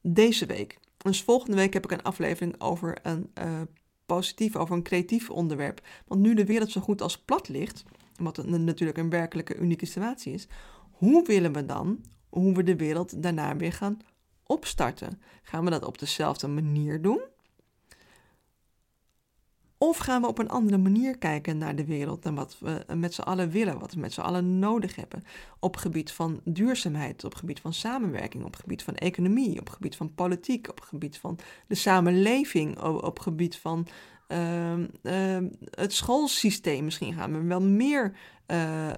deze 0.00 0.46
week. 0.46 0.78
Dus 0.96 1.22
volgende 1.22 1.56
week 1.56 1.72
heb 1.72 1.84
ik 1.84 1.90
een 1.90 2.02
aflevering 2.02 2.60
over 2.60 2.98
een 3.02 3.30
uh, 3.42 3.60
positief, 4.06 4.56
over 4.56 4.76
een 4.76 4.82
creatief 4.82 5.30
onderwerp. 5.30 5.86
Want 6.06 6.20
nu 6.20 6.34
de 6.34 6.44
wereld 6.44 6.70
zo 6.70 6.80
goed 6.80 7.02
als 7.02 7.18
plat 7.18 7.48
ligt, 7.48 7.84
wat 8.16 8.46
natuurlijk 8.46 8.98
een 8.98 9.10
werkelijke 9.10 9.56
unieke 9.56 9.86
situatie 9.86 10.32
is, 10.32 10.48
hoe 10.90 11.26
willen 11.26 11.52
we 11.52 11.64
dan, 11.64 12.00
hoe 12.28 12.54
we 12.54 12.62
de 12.62 12.76
wereld 12.76 13.22
daarna 13.22 13.56
weer 13.56 13.72
gaan 13.72 13.98
opstarten? 14.48 15.20
Gaan 15.42 15.64
we 15.64 15.70
dat 15.70 15.84
op 15.84 15.98
dezelfde 15.98 16.48
manier 16.48 17.02
doen? 17.02 17.20
Of 19.78 19.96
gaan 19.96 20.20
we 20.20 20.28
op 20.28 20.38
een 20.38 20.48
andere 20.48 20.78
manier 20.78 21.18
kijken 21.18 21.58
naar 21.58 21.76
de 21.76 21.84
wereld 21.84 22.24
en 22.24 22.34
wat 22.34 22.58
we 22.58 22.84
met 22.94 23.14
z'n 23.14 23.20
allen 23.20 23.50
willen, 23.50 23.78
wat 23.78 23.92
we 23.92 24.00
met 24.00 24.12
z'n 24.12 24.20
allen 24.20 24.58
nodig 24.58 24.96
hebben? 24.96 25.24
Op 25.60 25.76
gebied 25.76 26.12
van 26.12 26.40
duurzaamheid, 26.44 27.24
op 27.24 27.34
gebied 27.34 27.60
van 27.60 27.72
samenwerking, 27.72 28.44
op 28.44 28.56
gebied 28.56 28.82
van 28.82 28.94
economie, 28.94 29.60
op 29.60 29.68
gebied 29.68 29.96
van 29.96 30.14
politiek, 30.14 30.68
op 30.70 30.80
gebied 30.80 31.18
van 31.18 31.38
de 31.66 31.74
samenleving, 31.74 32.80
op 32.80 33.18
gebied 33.18 33.56
van 33.56 33.86
uh, 34.28 34.78
uh, 35.02 35.38
het 35.70 35.92
schoolsysteem. 35.92 36.84
Misschien 36.84 37.14
gaan 37.14 37.32
we 37.32 37.42
wel 37.42 37.62
meer 37.62 38.16
uh, 38.46 38.90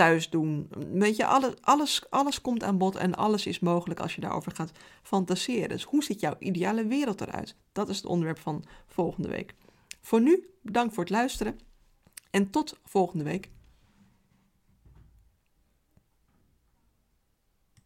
thuis 0.00 0.30
doen. 0.30 0.68
Weet 0.92 1.16
je, 1.16 1.26
alles, 1.26 1.54
alles, 1.60 2.10
alles 2.10 2.40
komt 2.40 2.62
aan 2.62 2.78
bod 2.78 2.96
en 2.96 3.14
alles 3.14 3.46
is 3.46 3.58
mogelijk 3.58 4.00
als 4.00 4.14
je 4.14 4.20
daarover 4.20 4.52
gaat 4.52 4.72
fantaseren. 5.02 5.68
Dus 5.68 5.82
hoe 5.82 6.04
ziet 6.04 6.20
jouw 6.20 6.36
ideale 6.38 6.86
wereld 6.86 7.20
eruit? 7.20 7.56
Dat 7.72 7.88
is 7.88 7.96
het 7.96 8.06
onderwerp 8.06 8.38
van 8.38 8.64
volgende 8.86 9.28
week. 9.28 9.54
Voor 10.00 10.20
nu, 10.20 10.48
bedankt 10.62 10.94
voor 10.94 11.02
het 11.02 11.12
luisteren 11.12 11.58
en 12.30 12.50
tot 12.50 12.78
volgende 12.84 13.24
week. 13.24 13.50